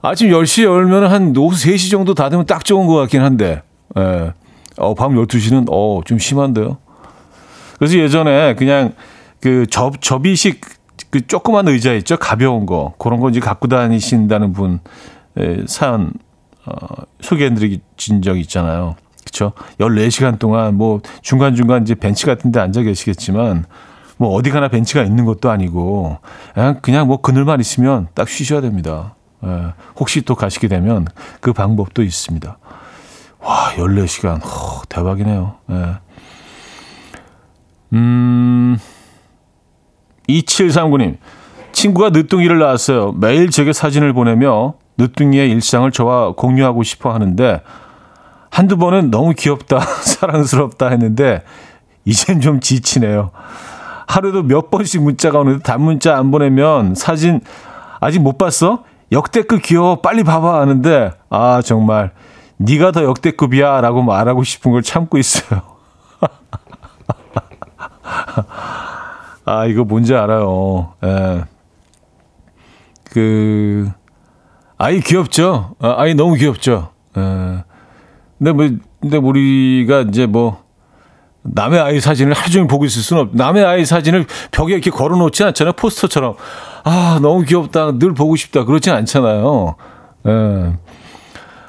[0.01, 3.63] 아침 10시에 열면 한 오후 3시 정도 다 되면 딱 좋은 것 같긴 한데,
[3.99, 4.33] 예.
[4.79, 6.79] 어, 밤 12시는, 어, 좀 심한데요?
[7.83, 8.93] 그래서 예전에 그냥
[9.41, 10.61] 그 접, 접이식
[11.11, 12.17] 그 조그만 의자 있죠?
[12.17, 12.95] 가벼운 거.
[12.97, 14.79] 그런 거 이제 갖고 다니신다는 분
[15.67, 16.13] 사연
[16.65, 16.77] 어,
[17.21, 18.95] 소개해드린 적 있잖아요.
[19.25, 19.51] 그쵸?
[19.81, 23.65] 14시간 동안 뭐 중간중간 이제 벤치 같은 데 앉아 계시겠지만
[24.17, 26.19] 뭐 어디 가나 벤치가 있는 것도 아니고
[26.55, 29.17] 그냥, 그냥 뭐 그늘만 있으면 딱 쉬셔야 됩니다.
[29.45, 31.09] 예, 혹시 또 가시게 되면
[31.41, 32.59] 그 방법도 있습니다.
[33.41, 34.41] 와, 14시간.
[34.45, 35.57] 허, 대박이네요.
[35.73, 36.12] 예.
[37.93, 38.79] 음,
[40.29, 41.17] 2739님.
[41.73, 43.13] 친구가 늦둥이를 낳았어요.
[43.13, 47.63] 매일 제게 사진을 보내며 늦둥이의 일상을 저와 공유하고 싶어 하는데
[48.51, 51.43] 한두 번은 너무 귀엽다, 사랑스럽다 했는데
[52.05, 53.31] 이젠 좀 지치네요.
[54.07, 57.41] 하루도 몇 번씩 문자가 오는데 단문자 안 보내면 사진
[58.01, 58.85] 아직 못 봤어?
[59.11, 62.11] 역대급 귀여워 빨리 봐봐 하는데 아 정말
[62.59, 65.72] 네가 더 역대급이야 라고 말하고 싶은 걸 참고 있어요.
[69.45, 70.95] 아, 이거 뭔지 알아요.
[71.05, 71.45] 예.
[73.05, 73.91] 그,
[74.79, 75.75] 아이 귀엽죠?
[75.81, 76.91] 아, 아이 너무 귀엽죠?
[77.17, 77.65] 예.
[78.39, 78.69] 근데 뭐,
[79.01, 80.63] 근데 우리가 이제 뭐,
[81.43, 85.17] 남의 아이 사진을 하루 종일 보고 있을 수는 없, 남의 아이 사진을 벽에 이렇게 걸어
[85.17, 85.73] 놓지 않잖아요.
[85.73, 86.35] 포스터처럼.
[86.85, 87.99] 아, 너무 귀엽다.
[87.99, 88.65] 늘 보고 싶다.
[88.65, 89.75] 그렇진 않잖아요.
[90.29, 90.73] 예.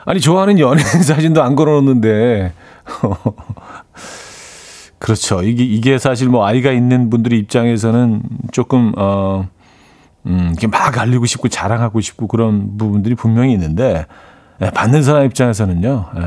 [0.05, 2.53] 아니, 좋아하는 연예인 사진도 안 걸어 놓는데.
[5.03, 5.43] 그렇죠.
[5.43, 8.21] 이게, 이게 사실 뭐 아이가 있는 분들의 입장에서는
[8.53, 9.49] 조금, 어,
[10.25, 14.05] 음, 이렇게 막 알리고 싶고 자랑하고 싶고 그런 부분들이 분명히 있는데,
[14.61, 16.21] 예, 받는 사람 입장에서는요, 예,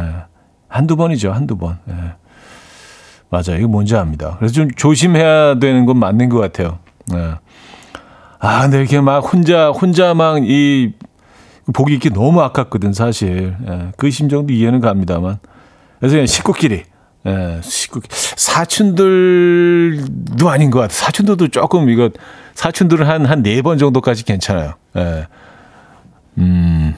[0.68, 1.78] 한두 번이죠, 한두 번.
[1.88, 1.94] 예.
[3.30, 3.58] 맞아요.
[3.60, 4.36] 이거 뭔지 압니다.
[4.36, 6.78] 그래서 좀 조심해야 되는 건 맞는 것 같아요.
[7.14, 7.36] 예.
[8.38, 10.92] 아, 근데 이렇게 막 혼자, 혼자 막 이,
[11.72, 13.56] 보기 있기 너무 아깝거든, 사실.
[13.66, 13.92] 예.
[13.96, 15.38] 그 심정도 이해는 갑니다만.
[15.98, 16.82] 그래서 그냥 식구끼리,
[17.26, 19.98] 예, 식구, 사춘들도
[20.48, 20.94] 아닌 것 같아요.
[20.96, 22.10] 사춘들도 조금 이거,
[22.54, 24.74] 사춘들은 한, 한 네 번 정도까지 괜찮아요.
[24.96, 25.26] 예.
[26.38, 26.94] 음,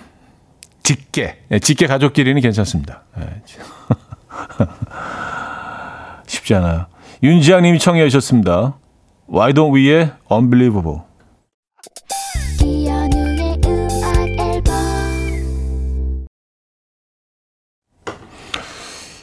[0.83, 3.05] 직계, 예, 직계 가족끼리는 괜찮습니다.
[3.20, 3.43] 예.
[6.26, 6.87] 쉽지 않아요.
[7.22, 8.74] 윤지양 님이 청해 주셨습니다.
[9.33, 11.01] Why don't we의 Unbelievable.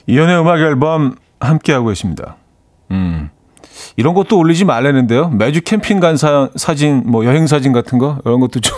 [0.07, 2.37] 이연의 음악 앨범 함께하고 계십니다.
[2.91, 3.29] 음.
[3.97, 5.29] 이런 것도 올리지 말라는데요.
[5.29, 8.77] 매주 캠핑 간 사, 사진, 뭐 여행 사진 같은 거, 이런 것도 좀,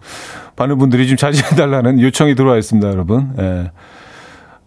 [0.56, 3.34] 많은 분들이 좀 자제해달라는 요청이 들어와 있습니다, 여러분.
[3.38, 3.70] 예.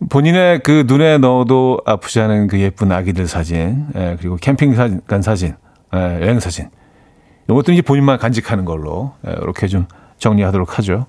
[0.09, 5.21] 본인의 그 눈에 넣어도 아프지 않은 그 예쁜 아기들 사진, 예, 그리고 캠핑 사진, 간
[5.21, 5.55] 사진,
[5.93, 6.69] 예, 여행 사진.
[7.45, 9.85] 이런 것도 이제 본인만 간직하는 걸로, 예, 이렇게 좀
[10.17, 11.05] 정리하도록 하죠.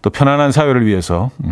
[0.00, 1.30] 또 편안한 사회를 위해서.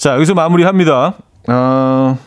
[0.00, 1.12] 자, 여기서 마무리합니다.
[1.50, 2.18] 어,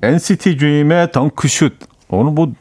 [0.00, 1.72] NCT 드림의 덩크슛.
[2.08, 2.52] 오늘 뭐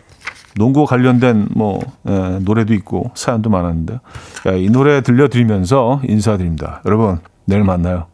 [0.56, 3.94] 농구 관련된 뭐 에, 노래도 있고 사연도 많았는데
[4.48, 6.82] 야, 이 노래 들려드리면서 인사드립니다.
[6.88, 8.08] 여러분 내일 만나요.